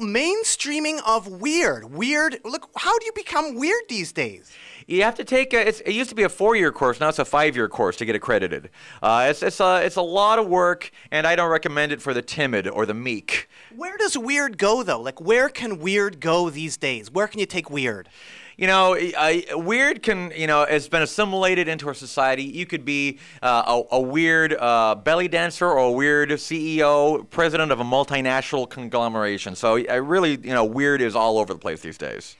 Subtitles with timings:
[0.00, 1.92] mainstreaming of weird.
[1.92, 2.40] Weird.
[2.44, 4.52] Look, how do you become weird these days?
[4.86, 5.52] You have to take.
[5.52, 7.00] A, it used to be a four-year course.
[7.00, 8.70] Now it's a five-year course to get accredited.
[9.02, 12.14] Uh, it's it's a it's a lot of work, and I don't recommend it for
[12.14, 13.48] the timid or the meek.
[13.74, 15.00] Where does weird go though?
[15.00, 17.10] Like, where can weird go these days?
[17.10, 18.08] Where can you take weird?
[18.56, 18.96] You know,
[19.52, 22.44] weird can, you know, has been assimilated into our society.
[22.44, 27.70] You could be uh, a, a, weird uh, belly dancer or a weird CEO, president
[27.70, 29.54] of a multinational conglomeration.
[29.54, 32.36] So I really, you know, weird is all over the place these days.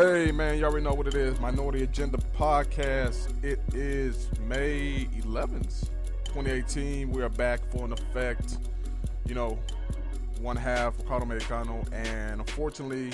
[0.00, 1.38] Hey man, you already know what it is.
[1.40, 3.34] Minority Agenda Podcast.
[3.44, 5.90] It is May 11th,
[6.24, 7.10] 2018.
[7.10, 8.56] We are back for an effect.
[9.26, 9.58] You know,
[10.40, 13.10] one half Ricardo Americano, and unfortunately,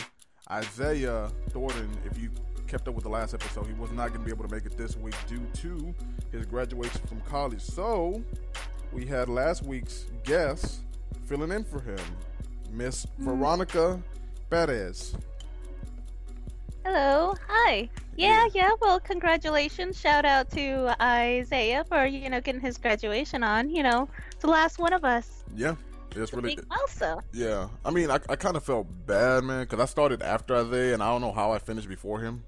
[0.48, 1.90] Isaiah Thornton.
[2.04, 2.30] If you
[2.68, 4.64] kept up with the last episode, he was not going to be able to make
[4.64, 5.92] it this week due to
[6.30, 7.62] his graduation from college.
[7.62, 8.22] So
[8.92, 10.82] we had last week's guest
[11.24, 11.98] filling in for him,
[12.70, 13.24] Miss mm-hmm.
[13.24, 14.00] Veronica
[14.50, 15.16] Perez.
[16.86, 17.34] Hello.
[17.48, 17.88] Hi.
[18.14, 18.70] Yeah, yeah.
[18.80, 19.98] Well, congratulations.
[19.98, 23.68] Shout out to Isaiah for, you know, getting his graduation on.
[23.68, 25.42] You know, it's the last one of us.
[25.56, 25.74] Yeah.
[26.14, 27.20] It's really also.
[27.32, 27.66] Yeah.
[27.84, 31.02] I mean, I, I kind of felt bad, man, because I started after Isaiah, and
[31.02, 32.44] I don't know how I finished before him.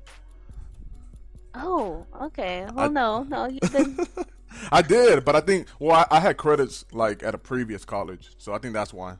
[1.56, 2.64] Oh, okay.
[2.72, 4.08] Well, I, no, no, you didn't.
[4.70, 8.30] I did, but I think, well, I, I had credits, like, at a previous college,
[8.38, 9.16] so I think that's why.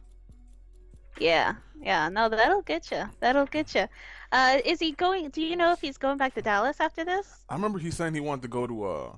[1.19, 2.08] Yeah, yeah.
[2.08, 3.03] No, that'll get you.
[3.19, 3.88] That'll get you.
[4.30, 5.30] Uh, is he going?
[5.30, 7.44] Do you know if he's going back to Dallas after this?
[7.48, 9.12] I remember he saying he wanted to go to uh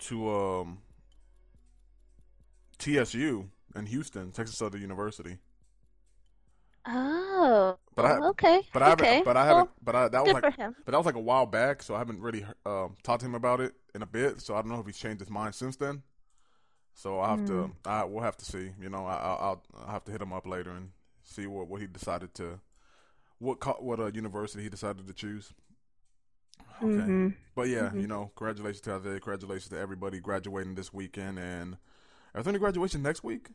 [0.00, 0.78] to um
[2.78, 5.38] TSU in Houston, Texas Southern University.
[6.88, 8.62] Oh, but I, okay.
[8.72, 9.24] But I haven't.
[9.24, 9.56] But I haven't.
[9.56, 10.42] Well, but I, that was like.
[10.56, 13.34] But that was like a while back, so I haven't really uh, talked to him
[13.34, 14.40] about it in a bit.
[14.40, 16.02] So I don't know if he's changed his mind since then.
[16.94, 17.46] So I have mm.
[17.48, 17.62] to.
[17.64, 17.70] Hmm.
[17.84, 18.70] I we'll have to see.
[18.80, 20.90] You know, I, will I'll have to hit him up later and
[21.24, 22.60] see what what he decided to
[23.38, 25.52] what co- what uh, university he decided to choose.
[26.78, 27.28] Okay, mm-hmm.
[27.54, 28.00] but yeah, mm-hmm.
[28.00, 29.20] you know, congratulations to Isaiah.
[29.20, 31.38] Congratulations to everybody graduating this weekend.
[31.38, 31.76] And
[32.34, 33.48] are there any graduation next week?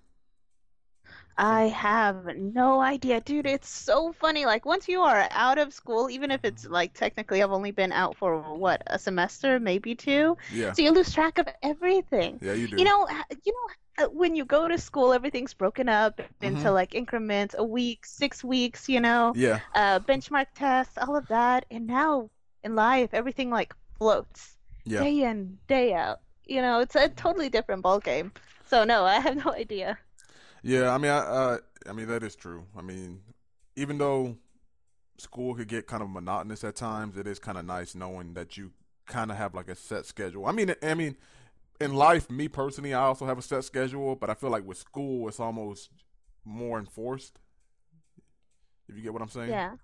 [1.37, 3.45] I have no idea, dude.
[3.47, 4.45] It's so funny.
[4.45, 7.91] Like once you are out of school, even if it's like technically I've only been
[7.91, 10.37] out for what a semester, maybe two.
[10.53, 10.73] Yeah.
[10.73, 12.39] So you lose track of everything.
[12.41, 12.75] Yeah, you do.
[12.77, 13.07] You know,
[13.43, 16.73] you know uh, when you go to school, everything's broken up into mm-hmm.
[16.73, 21.65] like increments, a week, six weeks, you know, yeah, uh, benchmark tests, all of that.
[21.71, 22.29] And now
[22.63, 25.01] in life, everything like floats yeah.
[25.01, 26.19] day in, day out.
[26.45, 28.31] You know, it's a totally different ball game.
[28.67, 29.97] So no, I have no idea.
[30.61, 31.57] Yeah, I mean, I, uh,
[31.89, 32.65] I mean that is true.
[32.77, 33.21] I mean,
[33.75, 34.37] even though
[35.17, 38.57] school could get kind of monotonous at times, it is kind of nice knowing that
[38.57, 38.71] you
[39.07, 40.45] kind of have like a set schedule.
[40.45, 41.15] I mean, I mean,
[41.79, 44.77] in life, me personally, I also have a set schedule, but I feel like with
[44.77, 45.89] school, it's almost
[46.45, 47.39] more enforced.
[48.87, 49.49] If you get what I'm saying?
[49.49, 49.75] Yeah.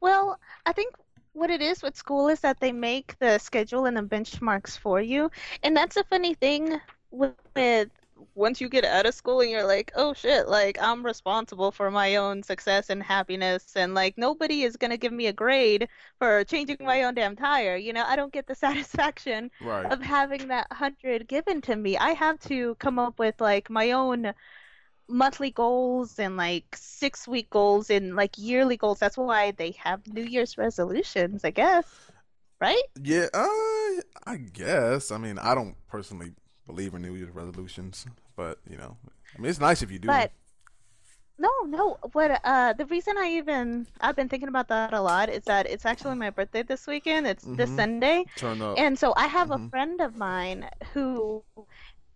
[0.00, 0.94] Well, I think
[1.32, 5.00] what it is with school is that they make the schedule and the benchmarks for
[5.00, 5.30] you,
[5.62, 7.88] and that's a funny thing with, with
[8.34, 11.90] once you get out of school and you're like, oh shit, like I'm responsible for
[11.90, 15.88] my own success and happiness, and like nobody is gonna give me a grade
[16.18, 17.76] for changing my own damn tire.
[17.76, 19.90] You know, I don't get the satisfaction right.
[19.92, 21.96] of having that hundred given to me.
[21.96, 24.32] I have to come up with like my own
[25.08, 28.98] monthly goals and like six week goals and like yearly goals.
[28.98, 31.86] That's why they have New Year's resolutions, I guess.
[32.60, 32.82] Right?
[33.02, 35.10] Yeah, uh, I guess.
[35.10, 36.32] I mean, I don't personally
[36.70, 38.96] believe in New Year's resolutions, but you know,
[39.36, 40.06] I mean, it's nice if you do.
[40.06, 40.32] But
[41.38, 41.98] no, no.
[42.12, 42.40] What?
[42.44, 45.86] Uh, the reason I even I've been thinking about that a lot is that it's
[45.86, 47.26] actually my birthday this weekend.
[47.26, 47.56] It's mm-hmm.
[47.56, 48.26] this Sunday.
[48.36, 48.78] Turn up.
[48.78, 49.66] And so I have mm-hmm.
[49.66, 51.42] a friend of mine who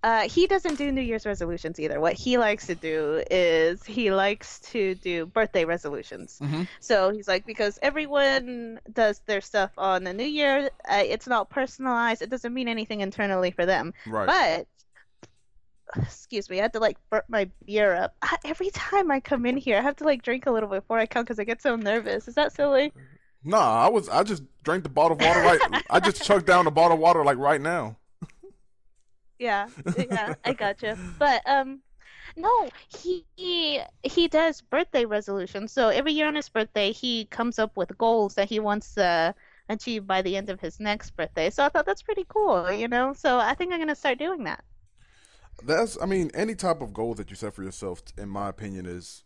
[0.05, 1.99] uh, he doesn't do New Year's resolutions either.
[1.99, 6.39] What he likes to do is he likes to do birthday resolutions.
[6.43, 6.65] Mm-hmm.
[6.79, 11.49] So he's like, because everyone does their stuff on the New Year, uh, it's not
[11.49, 12.21] personalized.
[12.21, 13.95] It doesn't mean anything internally for them.
[14.06, 14.67] Right.
[15.97, 18.15] But excuse me, I had to like burp my beer up.
[18.21, 20.99] I, every time I come in here, I have to like drink a little before
[20.99, 22.29] I come because I get so nervous.
[22.29, 22.93] Is that silly?
[23.43, 25.83] Nah, I was I just drank the bottle of water right.
[25.89, 27.97] I just chugged down the bottle of water like right now
[29.39, 30.99] yeah, yeah, I gotcha.
[31.19, 31.83] But um,
[32.37, 35.73] No, he he, he does birthday resolutions.
[35.73, 39.35] So every year on his birthday, he comes up with goals that he wants to
[39.69, 41.51] achieve by the end of his next birthday.
[41.51, 43.15] So I thought that's pretty cool, you know.
[43.15, 44.65] So I think I'm gonna start doing that.
[45.63, 48.87] That's, I mean, any type of goal that you set for yourself, in my opinion,
[48.87, 49.25] is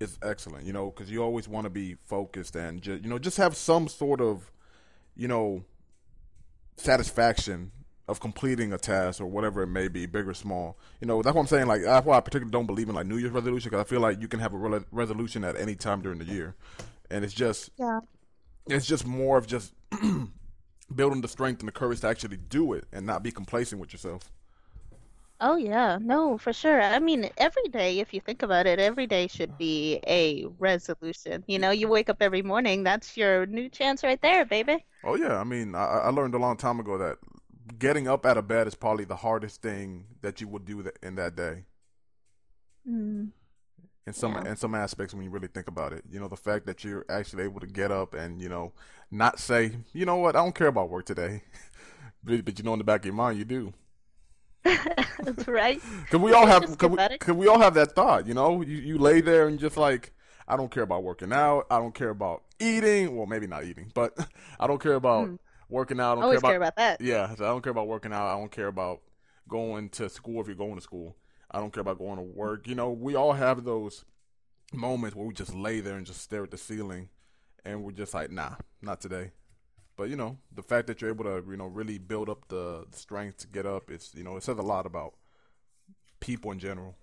[0.00, 0.66] is excellent.
[0.66, 3.56] You know, because you always want to be focused and just, you know, just have
[3.56, 4.50] some sort of,
[5.16, 5.64] you know,
[6.76, 7.72] satisfaction
[8.08, 10.78] of completing a task or whatever it may be, big or small.
[11.00, 11.66] You know, that's what I'm saying.
[11.66, 14.00] Like that's why I particularly don't believe in like New Year's resolution because I feel
[14.00, 16.54] like you can have a re- resolution at any time during the year,
[17.10, 18.00] and it's just Yeah.
[18.68, 19.74] it's just more of just
[20.94, 23.92] building the strength and the courage to actually do it and not be complacent with
[23.92, 24.30] yourself.
[25.40, 26.80] Oh yeah, no, for sure.
[26.80, 31.42] I mean, every day, if you think about it, every day should be a resolution.
[31.48, 34.84] You know, you wake up every morning, that's your new chance right there, baby.
[35.04, 37.18] Oh yeah, I mean, I, I learned a long time ago that
[37.78, 41.16] getting up out of bed is probably the hardest thing that you would do in
[41.16, 41.64] that day.
[42.88, 43.30] Mm.
[44.06, 44.50] In some Yeah.
[44.50, 47.04] in some aspects, when you really think about it, you know, the fact that you're
[47.10, 48.72] actually able to get up and you know
[49.10, 51.42] not say, you know what, I don't care about work today,
[52.24, 53.74] but, but you know in the back of your mind you do.
[54.64, 55.80] That's right.
[56.10, 57.18] Cause we all have, cause we.
[57.18, 58.62] 'cause we all have that thought, you know.
[58.62, 60.12] You you lay there and just like,
[60.46, 61.66] I don't care about working out.
[61.70, 63.14] I don't care about eating.
[63.16, 64.16] Well, maybe not eating, but
[64.58, 65.28] I don't care about
[65.68, 66.12] working out.
[66.12, 66.24] I don't.
[66.24, 67.00] Always care care about, about that.
[67.00, 67.34] yeah.
[67.34, 68.26] so I don't care about working out.
[68.26, 69.00] I don't care about
[69.48, 71.16] going to school if you're going to school.
[71.50, 72.66] I don't care about going to work.
[72.66, 74.04] You know, we all have those
[74.72, 77.08] moments where we just lay there and just stare at the ceiling,
[77.64, 79.30] and we're just like, nah, not today.
[79.96, 82.86] But you know, the fact that you're able to, you know, really build up the
[82.92, 85.14] strength to get up, it's you know, it says a lot about
[86.20, 86.94] people in general.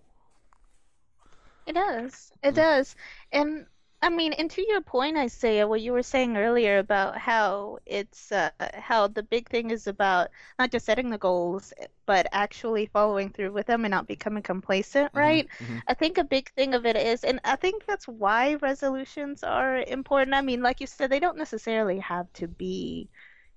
[1.65, 2.31] It does.
[2.44, 2.95] It does.
[3.31, 3.65] And
[4.01, 8.31] I mean, and to your point, Isaiah, what you were saying earlier about how it's
[8.31, 11.74] uh, how the big thing is about not just setting the goals,
[12.06, 15.47] but actually following through with them and not becoming complacent, right?
[15.88, 19.77] I think a big thing of it is, and I think that's why resolutions are
[19.77, 20.36] important.
[20.36, 23.09] I mean, like you said, they don't necessarily have to be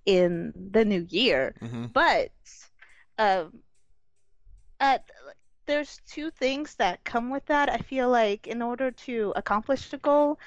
[0.05, 1.87] in the new year, Mm-hmm.
[1.93, 2.31] but
[3.19, 3.62] um,
[4.81, 5.05] at
[5.69, 7.69] there's two things that come with that.
[7.69, 10.38] I feel like in order to accomplish the goal,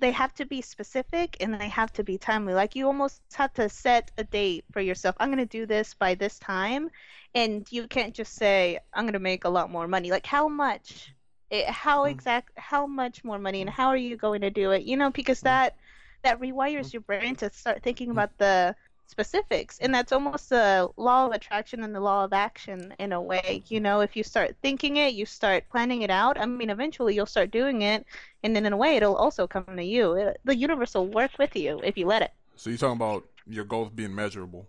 [0.00, 2.52] they have to be specific and they have to be timely.
[2.52, 5.14] Like you almost have to set a date for yourself.
[5.20, 6.90] I'm going to do this by this time,
[7.34, 10.10] and you can't just say I'm going to make a lot more money.
[10.10, 11.14] Like how much?
[11.48, 12.10] It, how mm.
[12.10, 12.50] exact?
[12.56, 13.74] How much more money, and mm.
[13.74, 14.82] how are you going to do it?
[14.82, 15.44] You know, because mm.
[15.44, 15.76] that
[16.24, 18.74] that rewires your brain to start thinking about the
[19.06, 23.20] specifics and that's almost the law of attraction and the law of action in a
[23.20, 26.70] way you know if you start thinking it you start planning it out i mean
[26.70, 28.04] eventually you'll start doing it
[28.42, 31.32] and then in a way it'll also come to you It- the universe will work
[31.38, 34.66] with you if you let it So you're talking about your goals being measurable.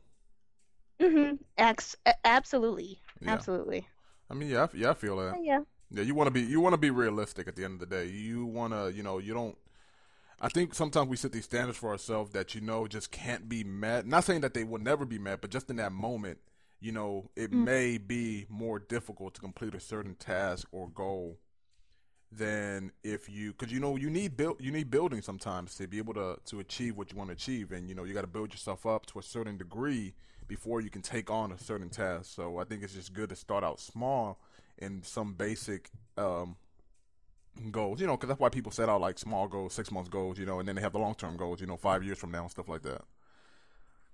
[0.99, 1.35] mm-hmm.
[1.57, 3.33] Ex- absolutely Yeah.
[3.33, 3.87] absolutely
[4.29, 5.37] I mean, yeah, I, yeah, I feel that.
[5.41, 7.79] yeah Yeah, you want to be you want to be realistic at the end of
[7.79, 8.07] the day.
[8.07, 9.57] You want to, you know, you don't.
[10.39, 13.63] I think sometimes we set these standards for ourselves that you know just can't be
[13.63, 14.05] met.
[14.05, 16.37] Not saying that they will never be met, but just in that moment,
[16.79, 21.39] you know, it may be more difficult to complete a certain task or goal
[22.31, 25.97] than if you because you know you need build you need building sometimes to be
[25.97, 27.71] able to to achieve what you want to achieve.
[27.71, 30.13] And you know you got to build yourself up to a certain degree
[30.47, 32.35] before you can take on a certain task.
[32.35, 34.39] So i think it's just good to start out small
[34.77, 36.57] in some basic um
[37.71, 40.37] goals you know because that's why people set out like small goals six months goals
[40.39, 42.41] you know and then they have the long-term goals you know five years from now
[42.43, 43.01] and stuff like that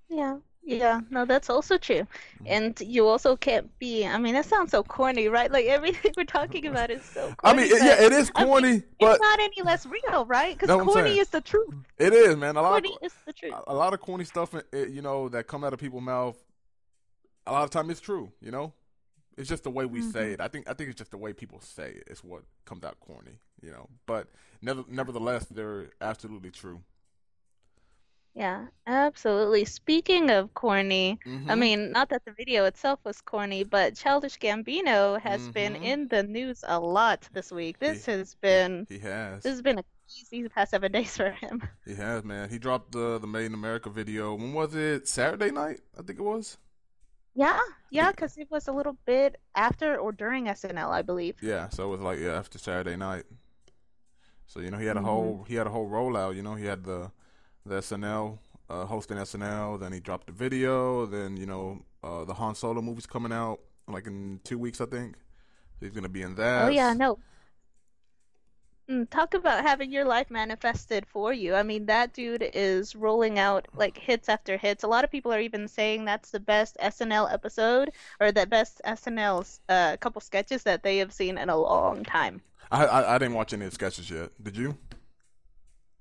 [0.10, 2.08] Yeah, yeah, no, that's also true.
[2.46, 5.52] And you also can't be, I mean, that sounds so corny, right?
[5.52, 7.42] Like everything we're talking about is so corny.
[7.44, 10.26] i mean it, yeah it is I mean, corny but it's not any less real,
[10.26, 10.56] right?
[10.58, 11.76] Because Know what I'm corny is the truth.
[11.98, 13.62] it is man a lot of, Corny is the truth.
[13.68, 16.38] a lot of corny stuff, eh, you know, that come out of people's mouth.
[17.48, 18.74] A lot of time it's true, you know.
[19.38, 20.34] It's just the way we say Mm-hmm.
[20.34, 20.42] it.
[20.42, 23.00] I think I think it's just the way people say it is what comes out
[23.00, 23.90] corny, you know.
[24.06, 24.28] But
[24.62, 26.82] never, nevertheless, they're absolutely true.
[28.36, 29.66] Yeah, absolutely.
[29.66, 31.56] Speaking of corny, I Mhm.
[31.56, 35.82] mean, not that the video itself was corny, but Childish Gambino has been Mhm.
[35.82, 37.78] in the news a lot this week.
[37.80, 41.62] This has been He has, this has been a easy past seven days for him.
[41.86, 42.50] he has, man.
[42.50, 44.36] He dropped the the Made in America video.
[44.36, 45.08] When was it?
[45.08, 46.58] Saturday night, I think it was.
[47.36, 47.60] Yeah,
[47.90, 51.38] yeah, because it was a little bit after or during SNL, I believe.
[51.42, 53.26] Yeah, so it was like yeah after Saturday night.
[54.46, 55.02] So you know he had a Mm-hmm.
[55.02, 56.36] whole he had a whole rollout.
[56.36, 57.12] You know he had the
[57.66, 59.78] the SNL uh, hosting SNL.
[59.78, 61.06] Then he dropped the video.
[61.06, 64.86] Then you know uh, the Han Solo movie's coming out like in two weeks I
[64.86, 65.16] think.
[65.80, 66.66] So he's gonna be in that.
[66.66, 67.20] Oh yeah, no.
[68.90, 71.56] Mm, Talk about having your life manifested for you.
[71.56, 74.84] I mean, that dude is rolling out like hits after hits.
[74.84, 78.82] A lot of people are even saying that's the best SNL episode or the best
[78.86, 82.42] SNL uh, couple sketches that they have seen in a long time.
[82.72, 84.32] I, I I didn't watch any of the sketches yet.
[84.42, 84.78] Did you?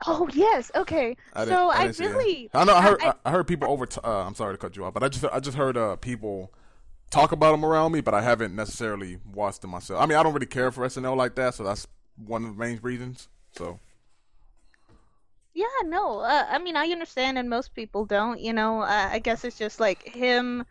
[0.06, 1.16] Oh yes, okay.
[1.34, 1.98] I so I, that.
[2.00, 2.74] really, I know.
[2.74, 3.00] I heard.
[3.02, 3.86] I- I, I heard people over.
[3.86, 5.94] T- uh, I'm sorry to cut you off, but I just I just heard uh,
[5.96, 6.52] people
[7.10, 10.02] talk about them around me, but I haven't necessarily watched them myself.
[10.02, 12.60] I mean, I don't really care for SNL like that, so that's one of the
[12.60, 13.28] main reasons.
[13.52, 13.80] So
[15.54, 16.20] Yeah, no.
[16.20, 18.40] Uh, I mean, I understand, and most people don't.
[18.40, 20.64] You know, uh, I guess it's just like him,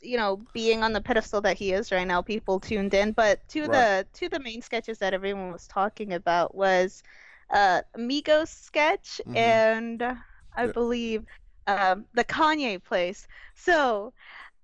[0.00, 2.22] you know, being on the pedestal that he is right now.
[2.22, 3.68] People tuned in, but to Right.
[3.68, 7.02] the to the main sketches that everyone was talking about was
[7.50, 9.34] uh, Migos sketch Mhm.
[9.34, 10.02] and
[10.56, 10.72] I Yeah.
[10.72, 11.24] believe
[11.66, 13.26] um, the Kanye place.
[13.54, 14.12] So,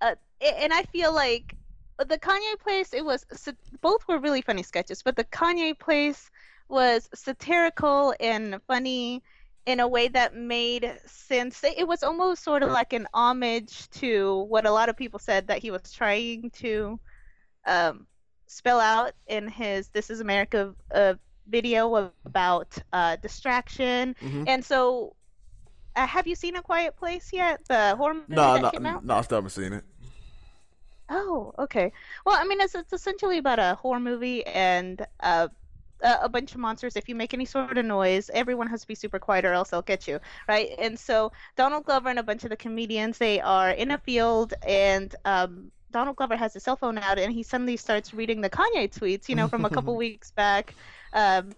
[0.00, 1.56] uh, and I feel like
[2.08, 3.24] the Kanye place, it was
[3.80, 6.30] both were really funny sketches, but the Kanye place
[6.68, 9.22] was satirical and funny
[9.66, 11.62] in a way that made sense.
[11.64, 15.46] It was almost sort of like an homage to what a lot of people said
[15.48, 16.98] that he was trying to
[17.66, 18.06] um,
[18.46, 21.14] spell out in his "This Is America" uh,
[21.48, 24.14] video about uh, distraction.
[24.20, 24.44] Mhm.
[24.48, 25.14] And so,
[25.96, 27.60] uh, have you seen A Quiet Place yet?
[27.68, 29.04] The horror movie no, that no, came out?
[29.04, 29.84] no, I still haven't seen it.
[31.10, 31.92] Oh, okay.
[32.24, 35.48] Well, I mean, it's, it's essentially about a horror movie and uh,
[36.02, 36.96] a, a bunch of monsters.
[36.96, 39.70] If you make any sort of noise, everyone has to be super quiet or else
[39.70, 40.70] they'll get you, right?
[40.78, 44.54] And so Donald Glover and a bunch of the comedians, they are in a field
[44.66, 48.50] and um, Donald Glover has his cell phone out and he suddenly starts reading the
[48.50, 50.76] Kanye tweets, you know, from a couple weeks back.
[51.12, 51.56] Um,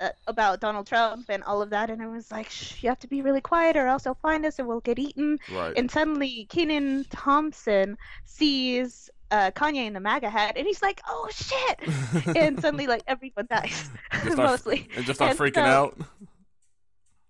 [0.00, 2.98] uh, about Donald Trump and all of that, and I was like, Shh, you have
[3.00, 5.38] to be really quiet, or else they'll find us and we'll get eaten.
[5.52, 5.72] Right.
[5.76, 11.28] And suddenly, Kenan Thompson sees uh, Kanye in the MAGA hat, and he's like, "Oh
[11.32, 11.80] shit!"
[12.36, 13.90] and suddenly, like everyone dies,
[14.24, 14.88] Just mostly.
[14.96, 15.98] and just start And freaking so- out.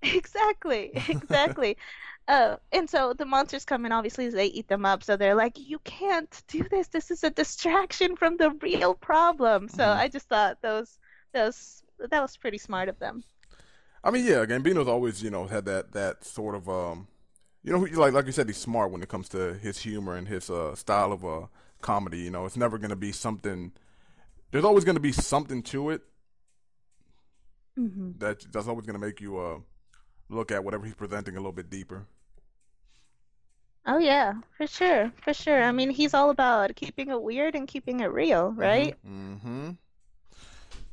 [0.02, 1.76] Exactly, exactly.
[2.28, 3.92] uh, and so the monsters come in.
[3.92, 5.02] Obviously, they eat them up.
[5.02, 6.88] So they're like, "You can't do this.
[6.88, 9.96] This is a distraction from the real problem." So Mhm.
[9.96, 10.98] I just thought those
[11.32, 13.24] those that was pretty smart of them.
[14.04, 17.08] I mean, yeah, Gambino's always, you know, had that that sort of, um,
[17.62, 20.28] you know, like like you said, he's smart when it comes to his humor and
[20.28, 21.46] his uh, style of uh,
[21.80, 22.20] comedy.
[22.20, 23.72] You know, it's never going to be something.
[24.52, 26.02] There's always going to be something to it
[27.76, 29.58] hmm that that's always going to make you uh,
[30.28, 32.06] look at whatever he's presenting a little bit deeper.
[33.86, 35.62] Oh yeah, for sure, for sure.
[35.62, 38.96] I mean, he's all about keeping it weird and keeping it real, right?
[39.06, 39.70] Mm-hmm.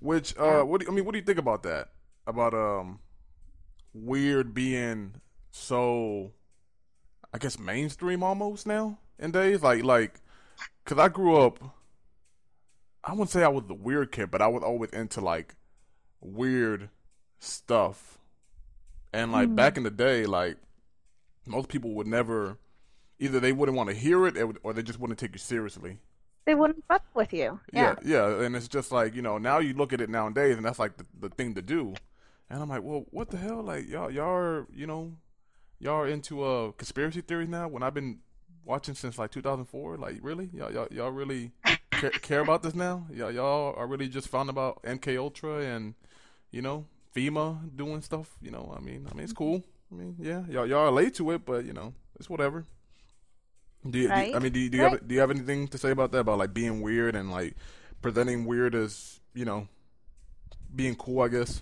[0.03, 1.91] Which, uh, what do I mean, what do you think about that?
[2.27, 2.99] About um,
[3.93, 6.33] weird being so,
[7.33, 9.61] I guess, mainstream almost now in days.
[9.63, 10.19] Like, like,
[10.83, 11.57] cause I grew up.
[13.01, 15.55] I wouldn't say I was the weird kid, but I was always into like
[16.19, 16.89] weird
[17.39, 18.19] stuff.
[19.13, 19.55] And like Mhm.
[19.55, 20.57] back in the day, like
[21.45, 22.57] most people would never,
[23.19, 25.99] either they wouldn't want to hear it, or they just wouldn't take you seriously.
[26.45, 27.59] They wouldn't fuck with you.
[27.71, 30.65] Yeah, yeah, and it's just like you know now you look at it nowadays, and
[30.65, 31.93] that's like the, the thing to do.
[32.49, 33.63] And I'm like, well, what the hell?
[33.63, 35.13] Like y'all, y'all are you know,
[35.79, 37.67] y'all are into uh conspiracy theories now.
[37.67, 38.19] When I've been
[38.65, 41.51] watching since like 2004, like really, y'all, y'all, y'all really
[41.91, 43.07] care, care about this now?
[43.11, 45.95] Y'all, y'all are really just found about MK Ultra and
[46.51, 46.85] you know
[47.15, 48.35] FEMA doing stuff.
[48.41, 49.63] You know, I mean, I mean it's cool.
[49.91, 52.65] I mean, yeah, y'all, y'all are late to it, but you know, it's whatever.
[53.89, 54.91] Do you, do you- I mean, do you, do you Right.
[54.91, 56.19] have do you have anything to say about that?
[56.19, 57.55] About like being weird and like
[58.01, 59.67] presenting weird as you know
[60.75, 61.61] being cool, I guess.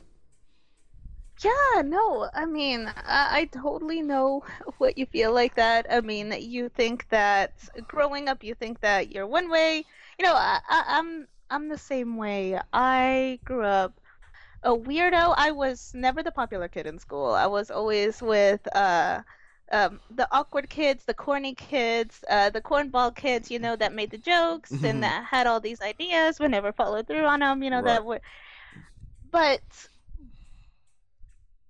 [1.44, 4.44] Yeah, no, I mean, I, I totally know
[4.78, 5.88] what you feel like that.
[5.90, 7.54] I mean, you think that
[7.88, 9.86] growing up, you think that you're one way.
[10.20, 12.60] You know, I, I, I'm I'm the same way.
[12.74, 14.00] I grew up
[14.64, 15.36] a weirdo.
[15.38, 17.32] I was never the popular kid in school.
[17.34, 19.22] I was always with uh,
[19.72, 23.50] um, the awkward kids, the corny kids, uh, the cornball kids.
[23.52, 24.84] You know, that made the jokes Mhm.
[24.84, 27.64] and that had all these ideas, but never followed through on them.
[27.64, 27.84] You know, Right.
[27.84, 28.22] that were,
[29.32, 29.62] but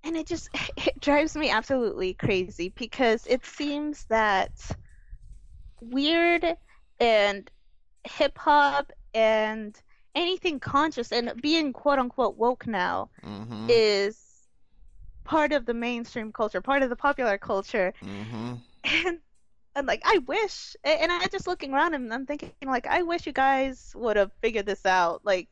[0.04, 4.52] and it just it drives me absolutely crazy because it seems that
[5.82, 6.46] weird
[7.00, 7.50] and
[8.04, 9.80] hip hop and
[10.16, 13.70] anything conscious and being quote unquote woke now Mm-hmm.
[13.70, 14.31] is
[15.24, 17.94] part of the mainstream culture, part of the popular culture.
[18.04, 18.54] mm-hmm.
[18.84, 19.20] And
[19.76, 23.26] and like I wish and I'm just looking around and I'm thinking like I wish
[23.26, 25.48] you guys would have figured this out like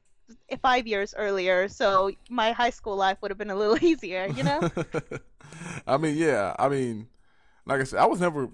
[0.62, 4.44] five years earlier so my high school life would have been a little easier, you
[4.44, 4.70] know?
[5.88, 6.56] I mean, yeah.
[6.60, 7.08] I mean,
[7.66, 8.50] like I said, I was never.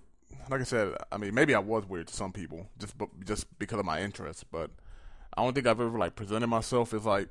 [0.48, 2.94] Like I said, I mean, maybe I was weird to some people just
[3.26, 4.70] just because of my interests, but
[5.36, 7.30] I don't think I've ever like presented myself as like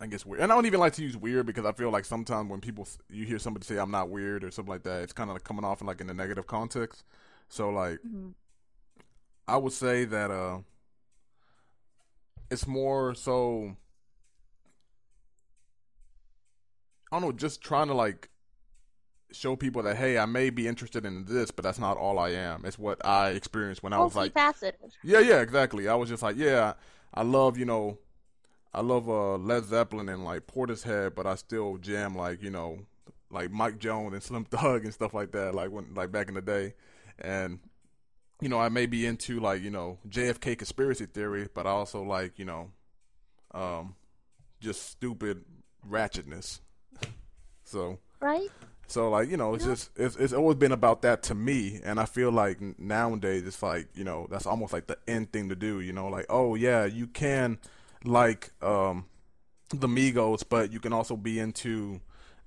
[0.00, 0.42] I guess weird.
[0.42, 2.86] And I don't even like to use weird because I feel like sometimes when people
[3.08, 5.44] you hear somebody say I'm not weird or something like that, it's kind of like
[5.44, 7.04] coming off in like in a negative context.
[7.48, 8.30] So like, Mm-hmm.
[9.46, 10.58] I would say that uh,
[12.50, 13.76] it's more so.
[17.12, 18.28] I don't know, just trying to like
[19.32, 22.30] show people that hey, I may be interested in this, but that's not all I
[22.30, 22.64] am.
[22.64, 24.34] It's what I experienced when I was like
[25.02, 25.88] yeah, yeah, exactly.
[25.88, 26.74] I was just like, yeah,
[27.12, 27.98] I love, you know,
[28.74, 32.80] I love uh Led Zeppelin and like Portishead, but I still jam like, you know,
[33.30, 36.34] like Mike Jones and Slim Thug and stuff like that, like when like back in
[36.34, 36.74] the day.
[37.18, 37.60] And
[38.40, 42.02] you know, I may be into like, you know, JFK conspiracy theory, but I also
[42.02, 42.70] like, you know,
[43.52, 43.94] um
[44.60, 45.44] just stupid
[45.88, 46.60] ratchetness.
[47.66, 48.50] So right?
[48.86, 51.98] so like you know, it's just it's it's always been about that to me, and
[51.98, 55.56] I feel like nowadays it's like you know that's almost like the end thing to
[55.56, 55.80] do.
[55.80, 57.58] You know, like oh yeah, you can
[58.04, 59.06] like um
[59.70, 62.00] the Migos, but you can also be into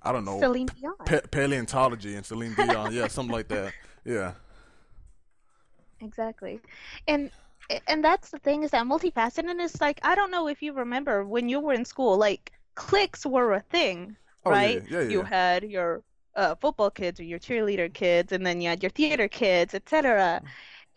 [0.04, 0.96] I don't know Celine Dion.
[1.06, 3.76] pa- paleontology and Celine Dion, yeah, something like that.
[4.06, 4.34] Yeah,
[6.02, 6.62] Exactly.
[7.08, 7.32] And
[7.88, 10.74] and that's the thing is that multifaceted and it's like I don't know if you
[10.74, 14.82] remember when you were in school, like cliques were a thing, Oh, yeah, right?
[14.90, 15.24] yeah, You yeah.
[15.24, 16.04] had your
[16.36, 20.44] uh, football kids or your cheerleader kids, and then you had your theater kids, etc.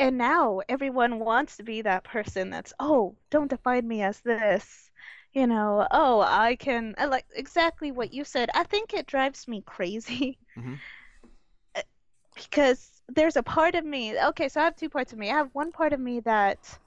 [0.00, 4.90] And now everyone wants to be that person that's, oh, don't define me as this.
[5.32, 8.50] You know, oh, I can, I like exactly what you said.
[8.54, 10.80] I think it drives me crazy Mhm.
[11.76, 11.82] Uh,
[12.34, 14.18] because there's a part of me.
[14.18, 15.30] Okay, so I have two parts of me.
[15.30, 16.78] I have one part of me that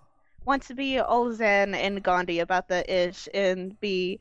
[0.45, 4.19] wants to be all Zen and Gandhi about the ish and be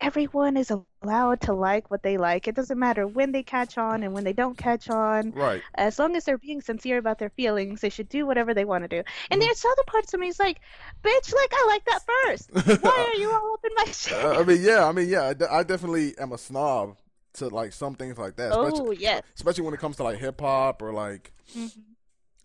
[0.00, 0.70] everyone is
[1.02, 2.46] allowed to like what they like.
[2.48, 5.30] It doesn't matter when they catch on and when they don't catch on.
[5.32, 5.62] right.
[5.76, 8.84] As long as they're being sincere about their feelings, they should do whatever they want
[8.84, 8.96] to do.
[9.30, 9.40] And Mm-hmm.
[9.40, 10.60] there's other parts of me is like,
[11.02, 12.82] bitch, like I like that first.
[12.82, 14.12] Why are you all up in my shit?
[14.24, 16.96] Uh, I mean, yeah, I mean, yeah, I, definitely am a snob
[17.34, 19.22] to like some things like that, especially oh yes.
[19.36, 21.72] especially when it comes to like hip hop or like Mhm.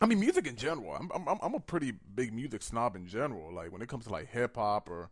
[0.02, 0.96] I mean, music in general.
[0.96, 3.54] I'm I'm I'm a pretty big music snob in general.
[3.54, 5.10] Like when it comes to like hip hop or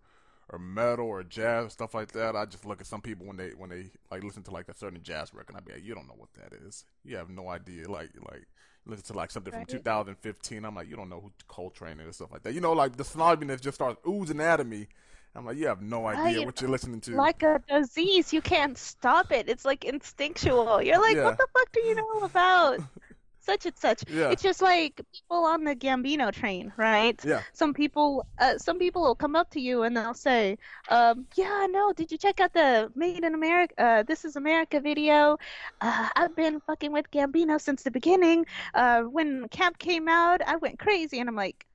[0.50, 3.50] or metal or jazz stuff like that, I just look at some people when they
[3.50, 5.56] when they like listen to like a certain jazz record.
[5.56, 6.86] I be like, you don't know what that is.
[7.04, 7.90] You have no idea.
[7.90, 8.48] Like like
[8.86, 10.64] listen to like something from 2015.
[10.66, 12.54] I'm like, you don't know who Coltrane is and stuff like that.
[12.54, 14.88] You know, like the snobbiness just starts oozing out of me.
[15.36, 16.46] I'm like, you have no idea Right.
[16.46, 17.16] what you're listening to.
[17.16, 19.48] Like a disease, you can't stop it.
[19.50, 20.82] It's like instinctual.
[20.82, 21.26] You're like, Yeah.
[21.26, 22.80] what the fuck do you know about
[23.48, 24.00] such and such?
[24.20, 24.32] Yeah.
[24.32, 27.20] It's just like people on the Gambino train, right?
[27.26, 28.08] yeah, Some people,
[28.44, 30.58] uh, some people will come up to you and they'll say,
[30.98, 34.80] um, "Yeah, no, did you check out the Made in America, uh, This Is America
[34.80, 35.38] video?
[35.82, 38.46] Uh, I've been fucking with Gambino since the beginning.
[38.74, 41.66] Uh, when Camp came out, I went crazy." And I'm like,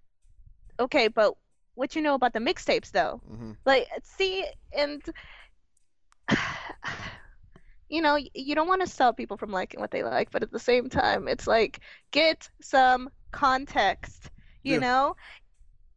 [0.78, 1.34] "Okay, but
[1.74, 4.44] what you know about the mixtapes, though?" hmm Like, see,
[4.82, 5.02] and
[7.92, 10.52] you know, you don't want to stop people from liking what they like, but at
[10.52, 11.80] the same time, it's like
[12.12, 14.30] get some context.
[14.64, 14.80] You Yeah.
[14.80, 15.16] know,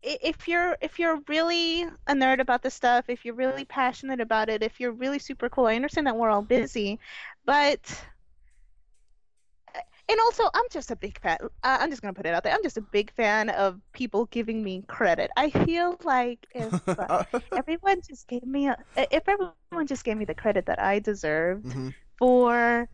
[0.03, 4.49] if you're if you're really a nerd about this stuff, if you're really passionate about
[4.49, 6.99] it, if you're really super cool, I understand that we're all busy,
[7.45, 7.81] but
[10.09, 11.37] and also I'm just a big fan.
[11.41, 12.53] Uh, I'm just gonna put it out there.
[12.53, 15.31] I'm just a big fan of people giving me credit.
[15.37, 17.19] I feel like if uh,
[17.55, 21.53] everyone just gave me a, if everyone just gave me the credit that I deserved
[21.63, 21.89] hmm
[22.19, 22.87] for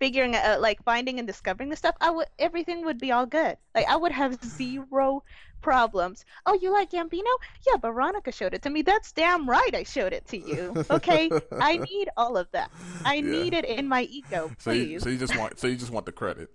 [0.00, 3.56] figuring out like finding and discovering the stuff I would everything would be all good.
[3.74, 5.22] Like I would have zero
[5.60, 6.24] problems.
[6.46, 7.32] Oh you like Gambino?
[7.66, 8.82] Yeah Veronica showed it to me.
[8.82, 10.74] That's damn right I showed it to you.
[10.90, 11.30] Okay?
[11.60, 12.70] I need all of that.
[13.04, 13.22] I Yeah.
[13.22, 15.02] need it in my ego So you, please.
[15.02, 16.48] so you just want so you just want the credit.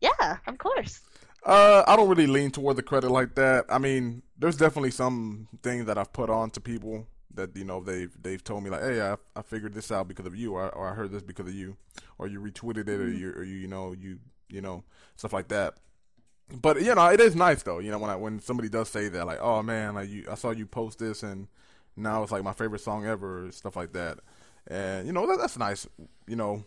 [0.00, 1.00] yeah of course.
[1.44, 3.66] Uh, I don't really lean toward the credit like that.
[3.68, 7.80] I mean, there's definitely some things that I've put on to people that you know
[7.80, 10.68] they've they've told me like, hey, I, I figured this out because of you, or,
[10.74, 11.76] or I heard this because of you,
[12.18, 14.18] or you retweeted it, or you or you you know you
[14.48, 14.84] you know
[15.16, 15.74] stuff like that.
[16.60, 17.78] But you know, it is nice though.
[17.78, 20.34] You know, when I, when somebody does say that, like, oh man, like you, I
[20.34, 21.48] saw you post this, and
[21.96, 24.18] now it's like my favorite song ever, stuff like that.
[24.68, 25.86] And you know, that, that's nice.
[26.26, 26.64] You know,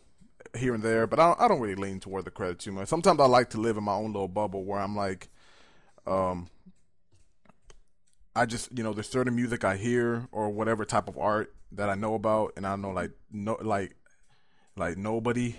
[0.57, 2.87] here and there, but I, don't, I don't really lean toward the credit too much.
[2.87, 5.29] Sometimes I like to live in my own little bubble where I'm like,
[6.07, 6.49] um,
[8.35, 11.89] I just you know, there's certain music I hear or whatever type of art that
[11.89, 13.95] I know about, and I know like no like
[14.75, 15.55] like nobody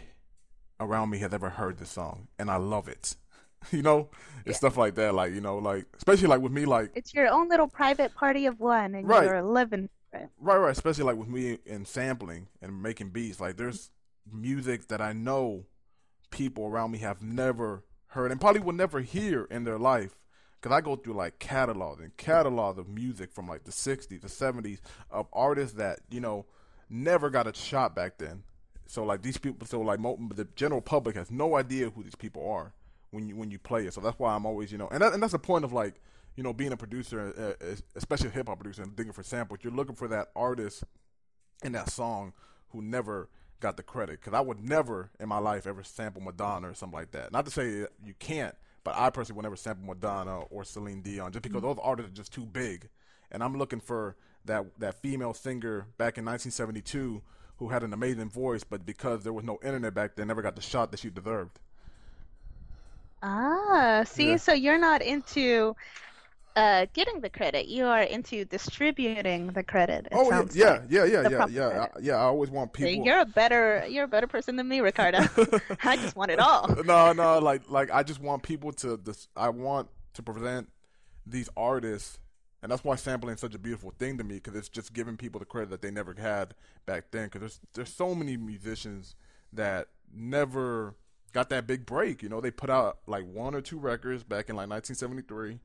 [0.78, 3.16] around me has ever heard this song, and I love it.
[3.70, 4.08] you know,
[4.46, 5.14] it's stuff like that.
[5.14, 8.46] Like you know, like especially like with me, like it's your own little private party
[8.46, 9.24] of one and Right.
[9.24, 10.28] you're living it.
[10.38, 10.72] Right, right.
[10.72, 13.40] Especially like with me in sampling and making beats.
[13.40, 13.90] Like there's
[14.32, 15.66] music that I know
[16.30, 20.16] people around me have never heard and probably will never hear in their life.
[20.60, 24.28] Because I go through like catalogs and catalogs of music from like the '60s, the
[24.28, 26.46] '70s of artists that you know
[26.88, 28.42] never got a shot back then.
[28.86, 32.48] So like these people, so like the general public has no idea who these people
[32.50, 32.72] are
[33.10, 33.94] when you when you play it.
[33.94, 36.00] So that's why I'm always you know, and that, and that's the point of like
[36.36, 39.60] you know being a producer, uh, especially a hip hop producer, and digging for samples.
[39.62, 40.84] You're looking for that artist
[41.62, 42.32] in that song
[42.70, 43.28] who never
[43.60, 46.98] got the credit because I would never in my life ever sample Madonna or something
[46.98, 47.30] like that.
[47.32, 51.32] Not to say you can't, but I personally would never sample Madonna or Celine Dion
[51.32, 51.66] just because mm-hmm.
[51.66, 52.88] those artists are just too big.
[53.30, 57.22] And I'm looking for that that female singer back in 1972
[57.56, 60.56] who had an amazing voice, but because there was no internet back then, never got
[60.56, 61.58] the shot that she deserved.
[63.22, 64.36] Ah, see, yeah.
[64.36, 65.76] so you're not into
[66.56, 67.66] uh, getting the credit.
[67.66, 70.08] You are into distributing the credit.
[70.12, 70.50] oh yeah, like.
[70.54, 72.14] yeah, yeah, yeah, yeah, yeah, yeah.
[72.14, 73.04] I always want people.
[73.04, 75.18] You're a better, you're a better person than me, Ricardo.
[75.84, 76.68] I just want it all.
[76.84, 78.96] no, no, like, like I just want people to.
[78.96, 80.68] This, I want to present
[81.26, 82.18] these artists,
[82.62, 85.16] and that's why sampling is such a beautiful thing to me because it's just giving
[85.16, 86.54] people the credit that they never had
[86.86, 87.26] back then.
[87.26, 89.14] Because there's there's so many musicians
[89.52, 90.94] that never
[91.32, 92.22] got that big break.
[92.22, 95.60] You know, they put out like one or two records back in like 1973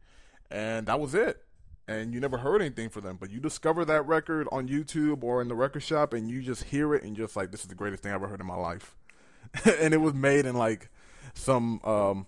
[0.51, 1.41] and that was it.
[1.87, 5.39] And you never heard anything for them, but you discover that record on YouTube or
[5.41, 7.75] in the record shop, and you just hear it, and just like, "This is the
[7.75, 8.95] greatest thing I ever heard in my life."
[9.79, 10.89] and it was made in like
[11.33, 12.25] some um,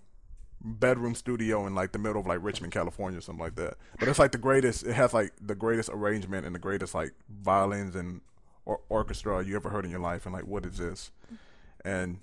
[0.61, 3.75] bedroom studio in like the middle of like Richmond, California, or something like that.
[3.99, 4.85] But it's like the greatest.
[4.85, 8.21] It has like the greatest arrangement and the greatest like violins and
[8.65, 10.25] or- orchestra you ever heard in your life.
[10.25, 11.11] And like, what is this?
[11.83, 12.19] And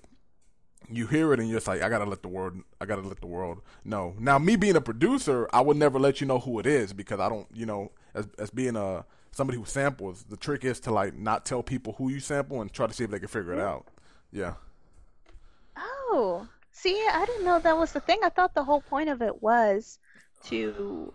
[0.91, 3.21] you hear it and you're just like, I gotta let the world, I gotta let
[3.21, 4.15] the world know.
[4.19, 7.19] Now, me being a producer, I would never let you know who it is because
[7.19, 10.91] I don't, you know, as as being a somebody who samples, the trick is to
[10.91, 13.53] like not tell people who you sample and try to see if they can figure
[13.53, 13.85] it out.
[14.31, 14.53] Yeah.
[15.77, 18.19] Oh, see, I didn't know that was the thing.
[18.23, 19.99] I thought the whole point of it was
[20.45, 21.13] to,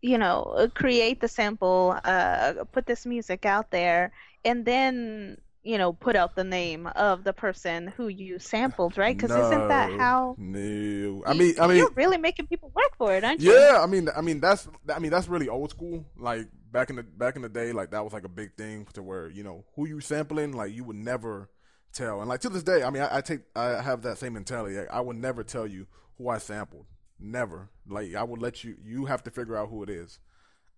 [0.00, 4.12] you know, create the sample, uh, put this music out there,
[4.44, 9.16] and then you know, put out the name of the person who you sampled, right?
[9.16, 10.34] Because no, isn't that how?
[10.38, 13.52] No, I mean, I mean, you're really making people work for it, aren't you?
[13.52, 16.04] Yeah, I mean, I mean that's, I mean that's really old school.
[16.16, 18.86] Like back in the back in the day, like that was like a big thing
[18.94, 21.48] to where you know who you sampling, like you would never
[21.92, 22.20] tell.
[22.20, 24.76] And like to this day, I mean, I, I take, I have that same mentality.
[24.76, 25.86] Like, I would never tell you
[26.18, 26.86] who I sampled,
[27.20, 27.68] never.
[27.86, 30.18] Like I would let you, you have to figure out who it is.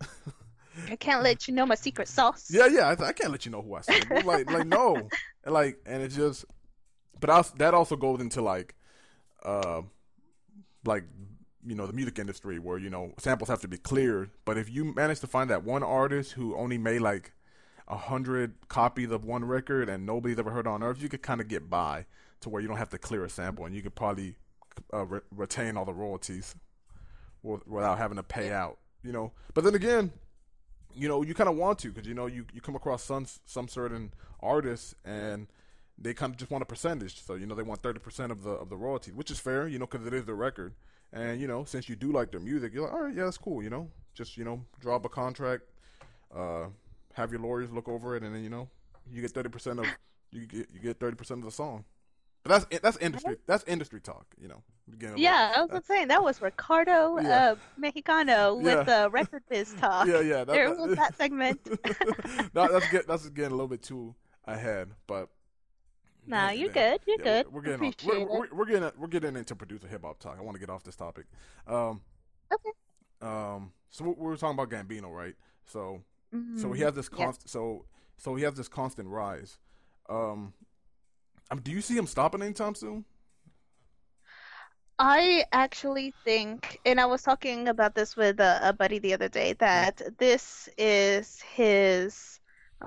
[0.91, 2.51] I can't let you know my secret sauce.
[2.51, 4.25] Yeah, yeah, I, I can't let you know who I sampled.
[4.25, 5.09] like, like no, and
[5.55, 6.45] like, and it's just,
[7.21, 8.75] but I, that also goes into like,
[9.45, 9.83] uh,
[10.85, 11.05] like
[11.67, 14.31] you know the music industry where you know samples have to be cleared.
[14.45, 17.33] But if you manage to find that one artist who only made like
[17.89, 21.41] a hundred copies of one record and nobody's ever heard on earth, you could kind
[21.41, 22.07] of get by
[22.41, 24.37] to where you don't have to clear a sample and you could probably
[24.93, 26.55] uh, re- retain all the royalties
[27.43, 28.79] without having to pay out.
[29.03, 30.13] You know, but then again,
[30.95, 33.27] you know, you kind of want to because you know you, you come across some
[33.47, 35.49] some certain artists and
[35.99, 37.23] they kind of just want a percentage.
[37.23, 39.69] So you know they want thirty percent of the of the royalty, which is fair,
[39.69, 40.75] you know, because it is their record.
[41.13, 43.39] And you know, since you do like their music, you're like, all right, yeah, that's
[43.39, 43.63] cool.
[43.63, 45.63] You know, just you know, draw up a contract,
[46.35, 46.67] uh,
[47.15, 48.69] have your lawyers look over it, and then you know,
[49.11, 49.87] you get thirty percent of
[50.33, 51.85] you get you get thirty percent of the song.
[52.45, 54.63] But that's that's industry that's industry talk, you know.
[55.17, 57.53] yeah, I was saying that was Ricardo yeah.
[57.53, 59.05] uh, Mexicano with yeah.
[59.05, 60.07] uh, record biz talk.
[60.07, 60.45] Yeah, yeah.
[60.45, 61.67] That, there that, was that segment.
[62.55, 65.31] no, that's get, that's getting a little bit too ahead, but.
[66.27, 67.01] Nah, you're good.
[67.07, 67.53] You're yeah, good.
[67.53, 70.37] We're, we're getting off, we're, we're, we're, getting we're getting into producer hip hop talk.
[70.39, 71.27] I want to get off this topic.
[71.67, 72.01] Um,
[72.51, 72.71] okay.
[73.21, 75.35] Um, so we were talking about Gambino, right?
[75.67, 76.03] So,
[76.35, 76.59] mm-hmm.
[76.59, 77.51] so he has this constant.
[77.51, 77.85] So,
[78.17, 79.59] so he has this constant rise.
[80.09, 80.55] Um,
[81.63, 83.05] do you see him stopping anytime soon?
[84.99, 89.29] I actually think, and I was talking about this with a, a buddy the other
[89.29, 92.41] day, that this is his